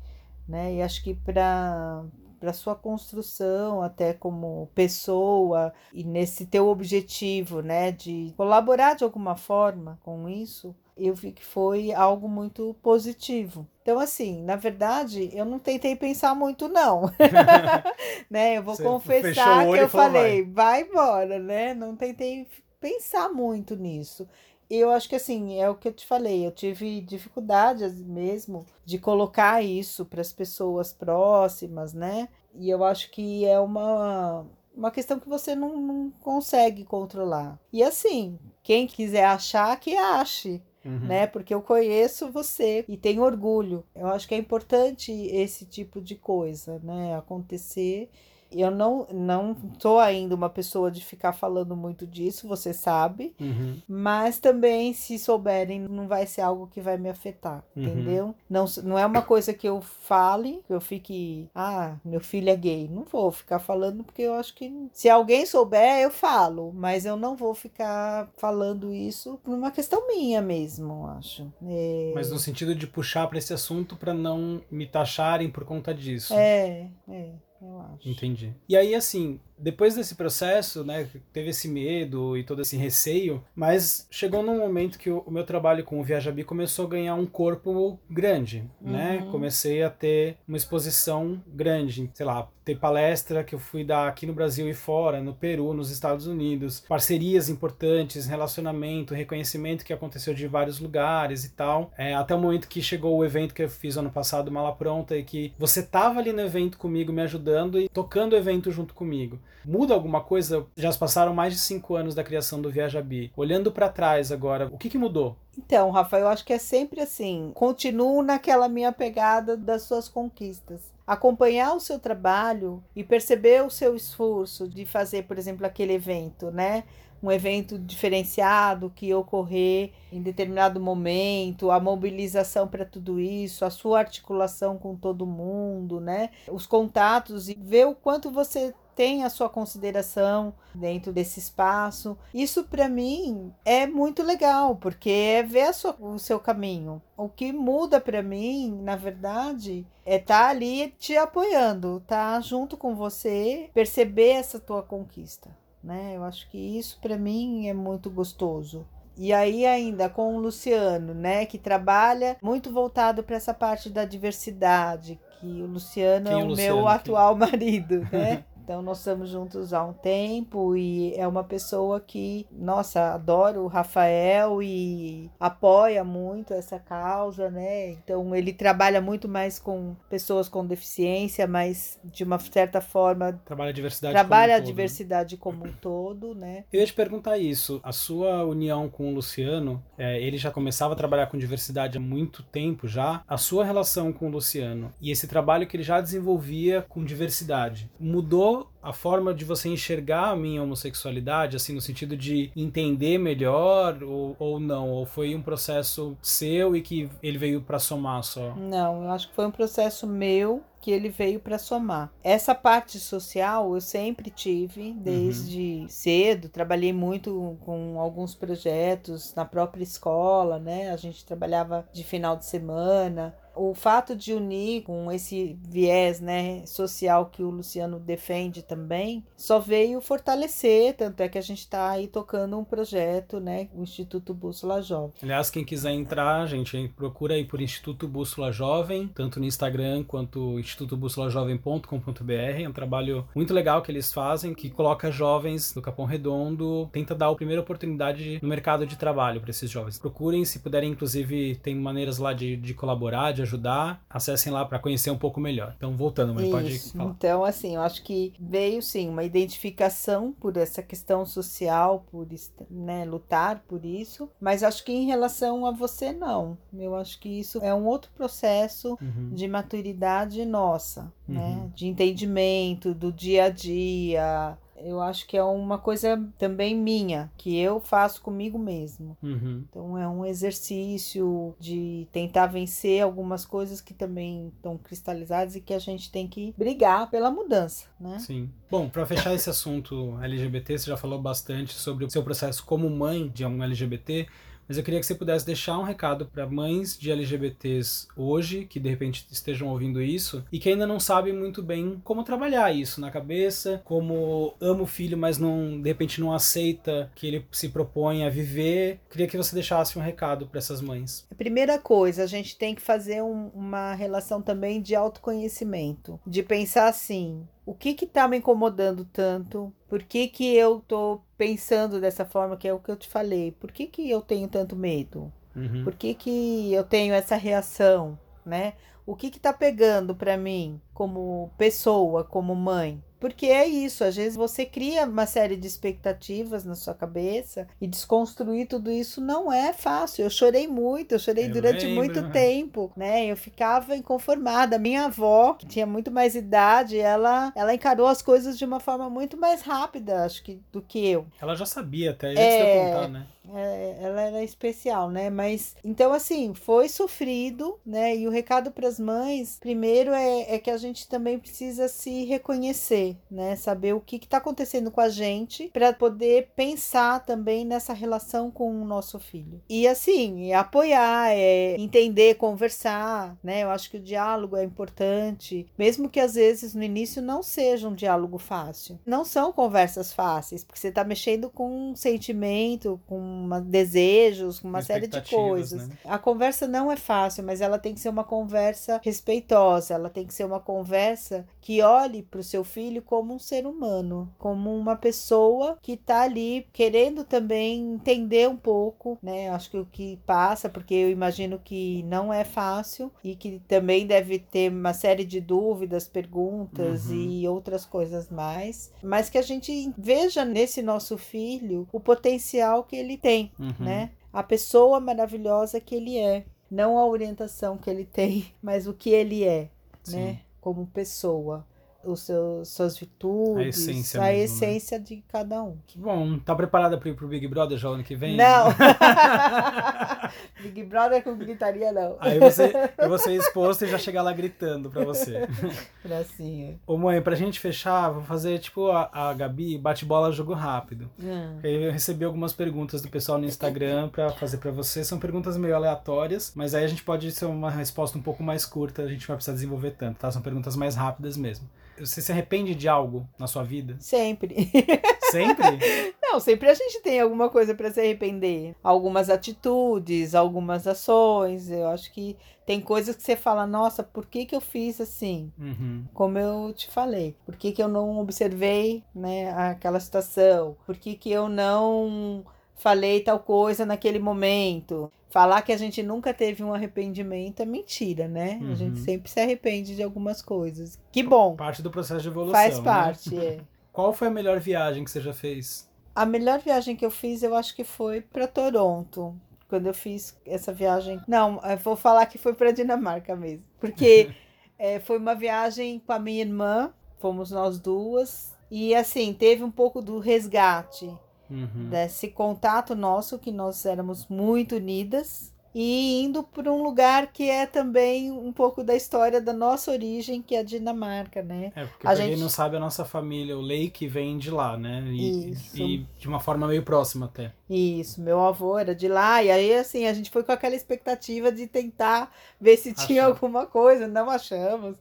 [0.48, 0.76] Né?
[0.76, 2.04] E acho que para
[2.44, 9.38] para sua construção até como pessoa e nesse teu objetivo, né, de colaborar de alguma
[9.38, 13.68] forma com isso, eu vi que foi algo muito positivo.
[13.82, 17.12] Então, assim, na verdade, eu não tentei pensar muito, não.
[18.30, 18.58] né?
[18.58, 20.82] Eu vou Você confessar que eu falei, vai.
[20.82, 21.74] vai embora, né?
[21.74, 22.48] Não tentei
[22.80, 24.28] pensar muito nisso.
[24.70, 28.98] Eu acho que assim, é o que eu te falei, eu tive dificuldades mesmo de
[28.98, 32.28] colocar isso para as pessoas próximas, né?
[32.56, 37.60] E eu acho que é uma, uma questão que você não, não consegue controlar.
[37.72, 40.62] E assim, quem quiser achar, que ache.
[40.86, 41.00] Uhum.
[41.00, 41.28] Né?
[41.28, 43.86] Porque eu conheço você e tenho orgulho.
[43.96, 47.16] Eu acho que é importante esse tipo de coisa, né?
[47.16, 48.10] Acontecer
[48.54, 53.36] eu não não tô ainda uma pessoa de ficar falando muito disso, você sabe.
[53.40, 53.82] Uhum.
[53.88, 57.84] Mas também, se souberem, não vai ser algo que vai me afetar, uhum.
[57.84, 58.36] entendeu?
[58.50, 62.56] Não, não é uma coisa que eu fale, que eu fique, ah, meu filho é
[62.56, 62.90] gay.
[62.90, 66.72] Não vou ficar falando, porque eu acho que se alguém souber, eu falo.
[66.74, 71.52] Mas eu não vou ficar falando isso por uma questão minha mesmo, acho.
[71.66, 72.12] É...
[72.16, 76.34] Mas no sentido de puxar para esse assunto para não me taxarem por conta disso.
[76.34, 77.32] É, é
[77.66, 78.10] eu acho.
[78.10, 78.54] Entendi.
[78.68, 84.06] E aí, assim, depois desse processo, né, teve esse medo e todo esse receio, mas
[84.12, 87.98] chegou num momento que o, meu trabalho com o Viajabi começou a ganhar um corpo
[88.10, 89.20] grande, né?
[89.20, 89.26] uhum.
[89.26, 89.32] né?
[89.32, 94.26] Comecei a ter uma exposição grande, sei lá, ter palestra que eu fui dar aqui
[94.26, 100.34] no Brasil e fora, no Peru, nos Estados Unidos, parcerias importantes, relacionamento, reconhecimento que aconteceu
[100.34, 101.92] de vários lugares e tal.
[101.98, 105.16] É, até o momento que chegou o evento que eu fiz ano passado, Mala Pronta,
[105.16, 108.94] e que você tava ali no evento comigo, me ajudando e tocando o evento junto
[108.94, 109.40] comigo.
[109.66, 110.66] Muda alguma coisa?
[110.76, 113.32] Já se passaram mais de cinco anos da criação do Viajabi.
[113.36, 115.38] Olhando para trás agora, o que, que mudou?
[115.58, 117.52] Então, Rafa, eu acho que é sempre assim.
[117.54, 120.92] Continuo naquela minha pegada das suas conquistas.
[121.06, 126.50] Acompanhar o seu trabalho e perceber o seu esforço de fazer, por exemplo, aquele evento,
[126.50, 126.84] né?
[127.24, 134.00] um evento diferenciado que ocorrer em determinado momento, a mobilização para tudo isso, a sua
[134.00, 136.32] articulação com todo mundo, né?
[136.52, 142.18] Os contatos e ver o quanto você tem a sua consideração dentro desse espaço.
[142.34, 147.02] Isso para mim é muito legal, porque é ver sua, o seu caminho.
[147.16, 152.76] O que muda para mim, na verdade, é estar tá ali te apoiando, tá junto
[152.76, 155.50] com você, perceber essa tua conquista,
[155.84, 156.14] né?
[156.16, 158.86] Eu acho que isso para mim é muito gostoso.
[159.16, 164.06] E aí ainda com o Luciano, né, que trabalha muito voltado para essa parte da
[164.06, 168.44] diversidade, que o Luciano Quem é o, Luciano, meu atual marido, né?
[168.64, 173.68] Então, nós estamos juntos há um tempo e é uma pessoa que, nossa, adoro o
[173.68, 177.92] Rafael e apoia muito essa causa, né?
[177.92, 183.34] Então, ele trabalha muito mais com pessoas com deficiência, mas de uma certa forma.
[183.46, 186.64] Trabalha a diversidade Trabalha como a todo, diversidade como um todo, né?
[186.72, 187.82] Eu ia te perguntar isso.
[187.84, 192.02] A sua união com o Luciano, é, ele já começava a trabalhar com diversidade há
[192.02, 193.24] muito tempo já.
[193.28, 197.92] A sua relação com o Luciano e esse trabalho que ele já desenvolvia com diversidade
[198.00, 204.04] mudou a forma de você enxergar a minha homossexualidade, assim, no sentido de entender melhor
[204.04, 204.90] ou, ou não?
[204.90, 208.54] Ou foi um processo seu e que ele veio para somar só?
[208.56, 212.12] Não, eu acho que foi um processo meu que ele veio para somar.
[212.22, 215.88] Essa parte social eu sempre tive desde uhum.
[215.88, 220.92] cedo, trabalhei muito com alguns projetos na própria escola, né?
[220.92, 226.66] A gente trabalhava de final de semana, o fato de unir com esse viés né,
[226.66, 231.90] social que o Luciano defende também, só veio fortalecer, tanto é que a gente está
[231.90, 235.14] aí tocando um projeto, né, o Instituto Bússola Jovem.
[235.22, 240.60] Aliás, quem quiser entrar, gente, procura aí por Instituto Bússola Jovem, tanto no Instagram quanto
[240.60, 246.90] institutobússolajovem.com.br, é um trabalho muito legal que eles fazem, que coloca jovens do Capão Redondo,
[246.92, 250.00] tenta dar a primeira oportunidade no mercado de trabalho para esses jovens.
[250.00, 254.80] Procurem, se puderem, inclusive, tem maneiras lá de, de colaborar, de ajudar, acessem lá para
[254.80, 255.74] conhecer um pouco melhor.
[255.78, 257.12] Então, voltando, mas pode falar.
[257.12, 262.28] Então, assim, eu acho que veio sim uma identificação por essa questão social, por
[262.70, 266.58] né, lutar por isso, mas acho que em relação a você, não.
[266.74, 269.32] Eu acho que isso é um outro processo uhum.
[269.34, 271.40] de maturidade nossa, né?
[271.40, 271.64] uhum.
[271.64, 271.72] né?
[271.76, 277.58] De entendimento do dia a dia, eu acho que é uma coisa também minha, que
[277.58, 279.18] eu faço comigo mesmo.
[279.22, 279.64] Uhum.
[279.70, 285.74] Então é um exercício de tentar vencer algumas coisas que também estão cristalizadas e que
[285.74, 288.20] a gente tem que brigar pela mudança, né?
[288.20, 288.50] Sim.
[288.70, 292.90] Bom, para fechar esse assunto LGBT, você já falou bastante sobre o seu processo como
[292.90, 294.28] mãe de um LGBT.
[294.68, 298.80] Mas eu queria que você pudesse deixar um recado para mães de LGBTs hoje, que
[298.80, 303.02] de repente estejam ouvindo isso, e que ainda não sabem muito bem como trabalhar isso
[303.02, 307.70] na cabeça, como ama o filho, mas não de repente não aceita que ele se
[307.70, 309.00] propõe a viver.
[309.10, 311.26] Queria que você deixasse um recado para essas mães.
[311.32, 316.42] A primeira coisa, a gente tem que fazer um, uma relação também de autoconhecimento, de
[316.44, 319.74] pensar assim, o que que tá me incomodando tanto?
[319.88, 323.52] Por que que eu tô pensando dessa forma, que é o que eu te falei?
[323.52, 325.32] Por que que eu tenho tanto medo?
[325.56, 325.84] Uhum.
[325.84, 328.74] Por que que eu tenho essa reação, né?
[329.06, 333.04] O que que tá pegando para mim como pessoa, como mãe?
[333.24, 337.88] Porque é isso, às vezes você cria uma série de expectativas na sua cabeça e
[337.88, 340.26] desconstruir tudo isso não é fácil.
[340.26, 342.04] Eu chorei muito, eu chorei eu durante lembro.
[342.04, 343.26] muito tempo, né?
[343.26, 344.78] Eu ficava inconformada.
[344.78, 349.10] Minha avó, que tinha muito mais idade, ela, ela encarou as coisas de uma forma
[349.10, 351.26] muito mais rápida, acho que, do que eu.
[351.42, 352.58] Ela já sabia até antes é...
[352.58, 353.28] de eu contar, né?
[353.52, 355.30] É, ela era especial, né?
[355.30, 358.16] Mas então assim foi sofrido, né?
[358.16, 362.24] E o recado para as mães, primeiro é, é que a gente também precisa se
[362.24, 363.56] reconhecer, né?
[363.56, 368.82] Saber o que está acontecendo com a gente para poder pensar também nessa relação com
[368.82, 369.62] o nosso filho.
[369.70, 373.64] E assim, é apoiar, é entender, conversar, né?
[373.64, 377.88] Eu acho que o diálogo é importante, mesmo que às vezes no início não seja
[377.88, 379.00] um diálogo fácil.
[379.06, 384.82] Não são conversas fáceis, porque você está mexendo com um sentimento, com uma, desejos, uma
[384.82, 385.88] série de coisas.
[385.88, 385.98] Né?
[386.06, 390.26] A conversa não é fácil, mas ela tem que ser uma conversa respeitosa, ela tem
[390.26, 394.76] que ser uma conversa que olhe para o seu filho como um ser humano, como
[394.76, 399.50] uma pessoa que está ali querendo também entender um pouco, né?
[399.50, 404.08] Acho que o que passa, porque eu imagino que não é fácil e que também
[404.08, 407.16] deve ter uma série de dúvidas, perguntas uhum.
[407.16, 412.96] e outras coisas mais, mas que a gente veja nesse nosso filho o potencial que
[412.96, 413.74] ele tem, uhum.
[413.80, 414.12] né?
[414.32, 416.46] A pessoa maravilhosa que ele é.
[416.70, 419.70] Não a orientação que ele tem, mas o que ele é,
[420.04, 420.18] Sim.
[420.18, 420.40] né?
[420.60, 421.66] Como pessoa
[422.04, 424.44] os seus, suas virtudes, a essência, a mesmo, né?
[424.44, 425.06] essência né?
[425.06, 425.78] de cada um.
[425.96, 426.38] Bom.
[426.40, 428.36] Tá preparada para ir pro Big Brother já ano que vem?
[428.36, 428.66] Não.
[430.62, 432.18] Big Brother com gritaria, não.
[432.20, 432.74] Aí você,
[433.20, 435.48] ser exposto e já chegar lá gritando para você.
[436.04, 436.80] Gracinha.
[436.86, 441.10] Ô mãe, pra gente fechar, vou fazer tipo a, a Gabi, bate-bola, jogo rápido.
[441.22, 441.60] Hum.
[441.64, 445.04] Eu recebi algumas perguntas do pessoal no Instagram para fazer para você.
[445.04, 448.66] São perguntas meio aleatórias, mas aí a gente pode ser uma resposta um pouco mais
[448.66, 450.32] curta, a gente vai precisar desenvolver tanto, tá?
[450.32, 451.68] São perguntas mais rápidas mesmo.
[452.00, 453.96] Você se arrepende de algo na sua vida?
[454.00, 454.70] Sempre.
[455.32, 456.14] Sempre?
[456.22, 458.76] Não, sempre a gente tem alguma coisa para se arrepender.
[458.84, 461.72] Algumas atitudes, algumas ações.
[461.72, 465.52] Eu acho que tem coisas que você fala, nossa, por que, que eu fiz assim?
[465.58, 466.06] Uhum.
[466.14, 467.36] Como eu te falei.
[467.46, 470.78] Por que, que eu não observei né, aquela situação?
[470.86, 475.12] Por que, que eu não falei tal coisa naquele momento?
[475.34, 478.60] Falar que a gente nunca teve um arrependimento é mentira, né?
[478.62, 478.72] Uhum.
[478.72, 479.04] A gente uhum.
[479.04, 481.00] sempre se arrepende de algumas coisas.
[481.12, 481.56] Que bom.
[481.56, 482.54] Parte do processo de evolução.
[482.54, 482.84] Faz né?
[482.84, 483.46] parte, né?
[483.46, 483.60] é.
[483.92, 485.90] Qual foi a melhor viagem que você já fez?
[486.14, 489.36] A melhor viagem que eu fiz, eu acho que foi para Toronto.
[489.68, 491.20] Quando eu fiz essa viagem.
[491.28, 493.66] Não, eu vou falar que foi para Dinamarca mesmo.
[493.80, 494.36] Porque
[494.78, 498.54] é, foi uma viagem com a minha irmã, fomos nós duas.
[498.70, 501.12] E assim, teve um pouco do resgate
[501.50, 501.90] uhum.
[501.90, 507.66] desse contato nosso, que nós éramos muito unidas, e indo para um lugar que é
[507.66, 511.72] também um pouco da história da nossa origem, que é a Dinamarca, né?
[511.76, 512.30] É, porque a gente...
[512.30, 515.04] quem não sabe, a nossa família, o Lake, vem de lá, né?
[515.08, 515.82] E, Isso.
[515.82, 517.52] e de uma forma meio próxima até.
[517.68, 521.52] Isso, meu avô era de lá, e aí assim, a gente foi com aquela expectativa
[521.52, 522.32] de tentar
[522.62, 524.96] ver se tinha alguma coisa, não achamos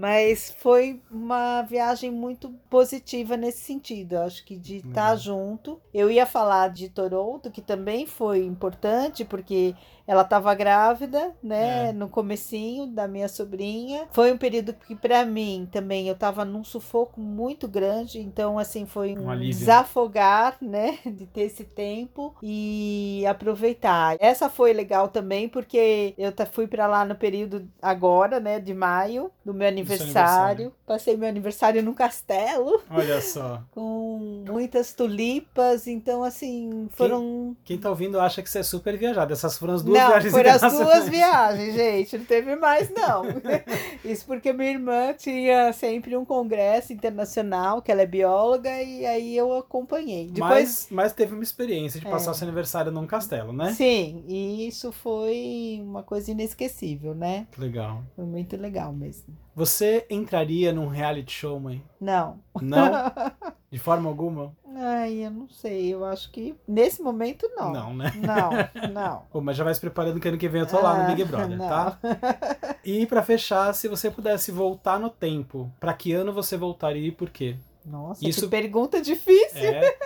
[0.00, 4.14] Mas foi uma viagem muito positiva nesse sentido.
[4.14, 5.18] Eu acho que de estar Uhum.
[5.18, 5.80] junto.
[5.92, 9.74] Eu ia falar de Toronto, que também foi importante, porque
[10.08, 11.92] ela estava grávida, né, É.
[11.92, 14.06] no comecinho da minha sobrinha.
[14.10, 18.86] Foi um período que para mim também eu estava num sufoco muito grande, então assim
[18.86, 19.58] foi um, Um alívio, né?
[19.60, 24.16] desafogar, né, de ter esse tempo e aproveitar.
[24.18, 29.30] Essa foi legal também porque eu fui para lá no período agora, né, de maio,
[29.44, 30.08] do meu aniversário.
[30.08, 30.72] aniversário.
[30.86, 33.62] Passei meu aniversário num castelo Olha só.
[33.72, 39.32] com muitas tulipas, então assim, foram Quem tá ouvindo acha que você é super viajado.
[39.34, 42.18] Essas foram as duas viagens foram as duas viagens, gente.
[42.18, 43.24] Não teve mais, não.
[44.04, 49.36] Isso porque minha irmã tinha sempre um congresso internacional, que ela é bióloga, e aí
[49.36, 50.28] eu acompanhei.
[50.30, 50.50] Depois.
[50.52, 52.10] Mas, mas teve uma experiência de É.
[52.10, 53.72] passar seu aniversário num castelo, né?
[53.72, 57.46] Sim, e isso foi uma coisa inesquecível, né?
[57.56, 58.02] Legal.
[58.14, 59.36] Foi muito legal mesmo.
[59.54, 61.82] Você entraria num reality show, mãe?
[62.00, 62.38] Não.
[62.62, 62.90] Não?
[63.70, 64.56] De forma alguma?
[64.76, 65.92] Ai, eu não sei.
[65.92, 67.72] Eu acho que nesse momento não.
[67.72, 68.12] Não, né?
[68.16, 68.50] Não,
[68.92, 69.22] não.
[69.30, 71.06] Pô, mas já vai se preparando que ano que vem eu tô lá no Ah,
[71.06, 71.68] Big Brother, não.
[71.68, 71.98] tá?
[72.84, 77.12] E pra fechar, se você pudesse voltar no tempo, pra que ano você voltaria e
[77.12, 77.56] por quê?
[77.84, 79.58] Nossa, Isso- que pergunta difícil.
[79.68, 79.96] É.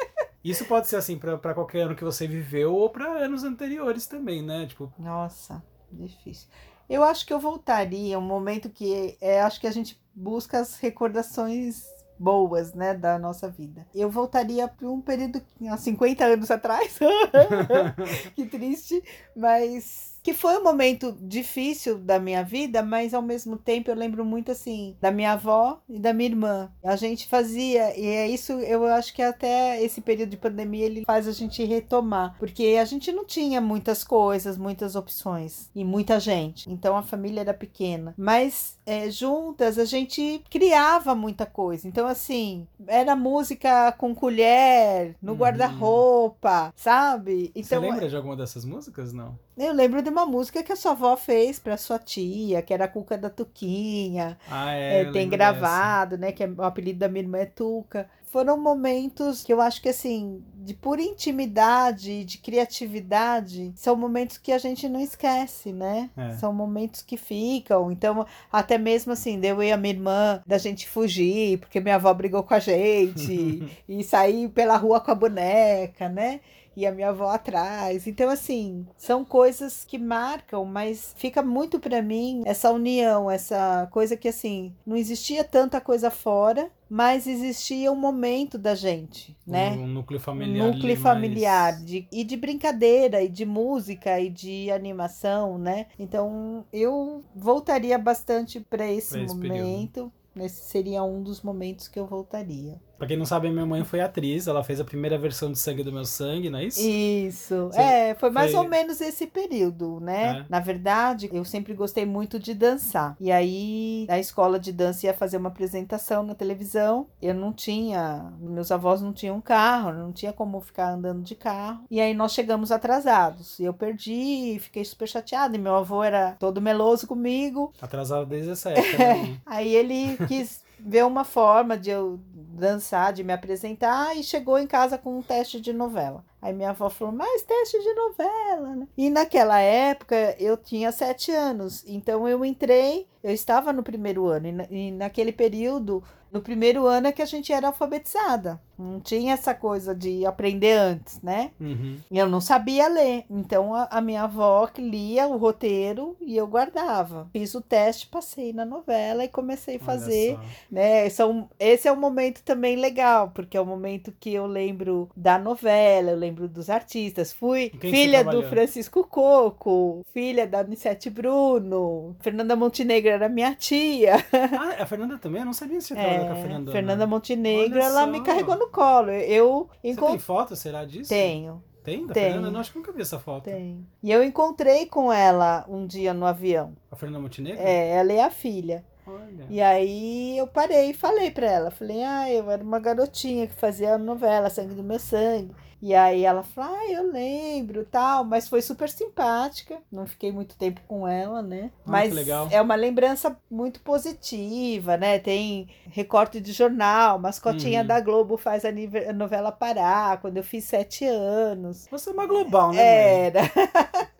[0.42, 4.06] Isso pode ser assim pra pra qualquer ano que você viveu ou pra anos anteriores
[4.08, 4.66] também, né?
[4.66, 6.48] Tipo, Nossa, difícil.
[6.90, 10.76] Eu acho que eu voltaria, um momento que é, acho que a gente busca as
[10.78, 11.84] recordações
[12.22, 13.84] boas, né, da nossa vida.
[13.92, 16.98] Eu voltaria para um período há 50 anos atrás.
[18.36, 19.02] que triste,
[19.34, 24.24] mas que foi um momento difícil da minha vida, mas ao mesmo tempo eu lembro
[24.24, 26.72] muito assim da minha avó e da minha irmã.
[26.84, 31.02] A gente fazia e é isso, eu acho que até esse período de pandemia ele
[31.04, 36.20] faz a gente retomar, porque a gente não tinha muitas coisas, muitas opções e muita
[36.20, 36.70] gente.
[36.70, 41.86] Então a família era pequena, mas é, juntas a gente criava muita coisa.
[41.88, 45.38] Então assim, era música com colher no Uhum.
[45.38, 47.50] guarda-roupa, sabe?
[47.54, 49.12] você Então lembra de alguma dessas músicas?
[49.12, 49.38] Não.
[49.56, 52.86] Eu lembro de uma música que a sua avó fez para sua tia, que era
[52.86, 54.38] a Cuca da Tuquinha.
[54.50, 55.12] Ah, É, é.
[55.12, 56.32] tem gravado, né?
[56.32, 58.08] Que é, o apelido da minha irmã é Tuca.
[58.24, 64.52] Foram momentos que eu acho que, assim, de pura intimidade, de criatividade, são momentos que
[64.52, 66.08] a gente não esquece, né?
[66.16, 66.32] É.
[66.36, 67.92] São momentos que ficam.
[67.92, 72.12] Então, até mesmo assim, eu e a minha irmã, da gente fugir, porque minha avó
[72.14, 76.40] brigou com a gente, e sair pela rua com a boneca, né?
[76.76, 78.06] E a minha avó atrás.
[78.06, 84.16] Então, assim, são coisas que marcam, mas fica muito pra mim essa união, essa coisa
[84.16, 89.70] que, assim, não existia tanta coisa fora, mas existia um momento da gente, né?
[89.70, 90.66] Um núcleo Um familiar.
[90.66, 95.86] núcleo ali mais- familiar de, e de brincadeira e de música e de animação, né?
[95.98, 99.58] Então eu voltaria bastante para esse, Pra esse período.
[99.58, 100.12] momento.
[100.34, 102.80] Esse seria um dos momentos que eu voltaria.
[103.02, 105.82] Pra quem não sabe, minha mãe foi atriz, ela fez a primeira versão de Sangue
[105.82, 106.80] do Meu Sangue, não é isso?
[106.80, 110.42] Isso, Você- é, foi mais foi- ou menos esse período, né?
[110.42, 110.44] É.
[110.48, 113.16] Na verdade, eu sempre gostei muito de dançar.
[113.18, 117.08] E aí, a escola de dança ia fazer uma apresentação na televisão.
[117.20, 121.82] Eu não tinha, meus avós não tinham carro, não tinha como ficar andando de carro.
[121.90, 123.58] E aí nós chegamos atrasados.
[123.58, 125.56] E eu perdi, fiquei super chateada.
[125.56, 127.72] E meu avô era todo meloso comigo.
[127.82, 129.40] Atrasada desde essa época, né?
[129.44, 132.18] Aí ele quis ver uma forma de eu
[132.52, 136.24] dançar, de me apresentar e chegou em casa com um teste de novela.
[136.42, 138.88] Aí minha avó falou, mas teste de novela, né?
[138.98, 144.48] E naquela época eu tinha sete anos, então eu entrei, eu estava no primeiro ano,
[144.48, 148.58] e, na- e naquele período, no primeiro ano é que a gente era alfabetizada.
[148.78, 151.52] Não tinha essa coisa de aprender antes, né?
[151.60, 151.98] Uhum.
[152.10, 156.46] E Eu não sabia ler, então a, a minha avó lia o roteiro e eu
[156.46, 157.28] guardava.
[157.32, 160.38] Fiz o teste, passei na novela e comecei a fazer,
[160.70, 161.08] né?
[161.10, 165.38] São, esse é um momento também legal, porque é o momento que eu lembro da
[165.38, 167.32] novela, eu lembro dos artistas.
[167.32, 168.42] Fui filha do?
[168.48, 174.16] Francisco Coco, filha da Anissete Bruno, Fernanda Montenegro era minha tia.
[174.32, 175.40] Ah, a Fernanda também?
[175.40, 176.72] Eu não sabia se você trabalhou com a É, Fernanda.
[176.72, 178.06] Fernanda Montenegro, Olha ela só.
[178.06, 179.10] me carregou no colo.
[179.10, 180.18] Eu Você tem encontrei.
[180.18, 181.08] foto, será disso?
[181.08, 181.62] Tenho.
[181.84, 182.26] Tem da Tenho.
[182.34, 182.50] Fernanda?
[182.52, 183.44] Não, acho que nunca vi essa foto.
[183.44, 183.84] Tem.
[184.02, 186.74] E eu encontrei com ela um dia no avião.
[186.90, 187.60] A Fernanda Montenegro?
[187.60, 188.84] É, ela é a filha.
[189.04, 189.46] Olha.
[189.50, 191.70] E aí eu parei e falei pra ela.
[191.72, 195.50] Falei, ah, eu era uma garotinha que fazia novela Sangue do Meu Sangue.
[195.82, 198.22] E aí ela falou, ah, eu lembro, tal.
[198.24, 199.78] Mas foi super simpática.
[199.90, 201.72] Não fiquei muito tempo com ela, né?
[201.84, 202.14] Ah, Mas
[202.52, 205.18] é uma lembrança muito positiva, né?
[205.18, 207.86] Tem recorte de jornal, mascotinha Uhum.
[207.88, 208.70] da Globo faz a
[209.12, 211.88] novela parar, quando eu fiz sete anos.
[211.90, 213.26] Você é uma global, né?
[213.26, 213.40] Era.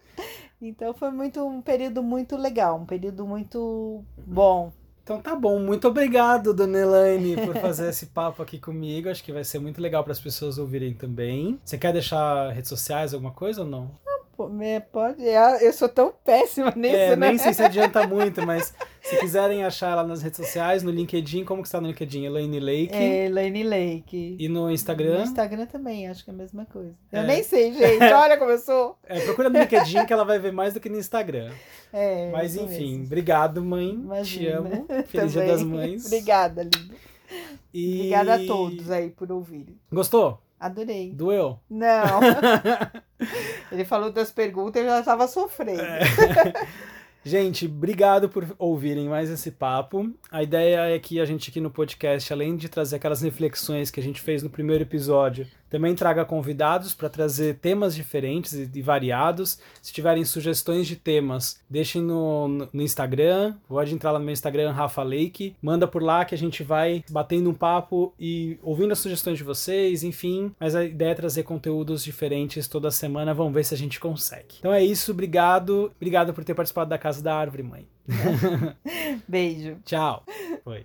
[0.60, 4.72] então foi muito um período muito legal, um período muito bom
[5.02, 9.08] Então tá bom, muito obrigado, dona Elaine, por fazer esse papo aqui comigo.
[9.08, 11.58] Acho que vai ser muito legal para as pessoas ouvirem também.
[11.64, 13.90] Você quer deixar redes sociais, alguma coisa ou não?
[14.90, 17.28] Pode, ah, eu sou tão péssima nisso, é, né?
[17.28, 21.44] nem sei se adianta muito, mas se quiserem achar ela nas redes sociais, no LinkedIn,
[21.44, 22.24] como que está no LinkedIn?
[22.24, 22.94] Elaine Lake.
[22.94, 24.36] É, Elaine Lake.
[24.38, 25.22] E no No Instagram?
[25.22, 26.94] Instagram também, acho que é a mesma coisa.
[27.12, 27.18] É.
[27.18, 28.02] Eu nem sei, gente.
[28.12, 28.96] Olha como eu sou.
[29.06, 31.50] É, procura no LinkedIn que ela vai ver mais do que no Instagram.
[31.94, 33.04] É, Mas enfim, mesmo.
[33.04, 33.90] obrigado, mãe.
[33.90, 34.58] Te Imagina.
[34.60, 34.86] amo.
[35.08, 36.06] Feliz Dia das Mães.
[36.06, 36.94] Obrigada, lindo.
[37.74, 37.96] E...
[37.96, 39.76] Obrigada a todos aí por ouvirem.
[39.92, 40.38] Gostou?
[40.62, 41.10] Adorei.
[41.12, 41.58] Doeu?
[41.68, 42.20] Não.
[43.72, 45.82] Ele falou das perguntas e eu já estava sofrendo.
[45.82, 46.00] É.
[47.24, 50.12] Gente, obrigado por ouvirem mais esse papo.
[50.30, 54.00] A ideia é que a gente aqui no podcast, além de trazer aquelas reflexões que
[54.00, 59.58] a gente fez no primeiro episódio, também traga convidados para trazer temas diferentes e, variados.
[59.80, 63.54] Se tiverem sugestões de temas, deixem no, no- no Instagram.
[63.66, 65.56] Pode entrar lá no meu Instagram, Rafa Lake.
[65.62, 69.44] Manda por lá que a gente vai batendo um papo e ouvindo as sugestões de
[69.44, 70.54] vocês, enfim.
[70.60, 73.32] Mas a ideia é trazer conteúdos diferentes toda semana.
[73.32, 74.56] Vamos ver se a gente consegue.
[74.58, 75.90] Então é isso, obrigado.
[75.96, 77.86] Obrigado por ter participado da Casa da Árvore, mãe.
[79.26, 79.78] Beijo.
[79.84, 80.22] Tchau.
[80.62, 80.84] Foi.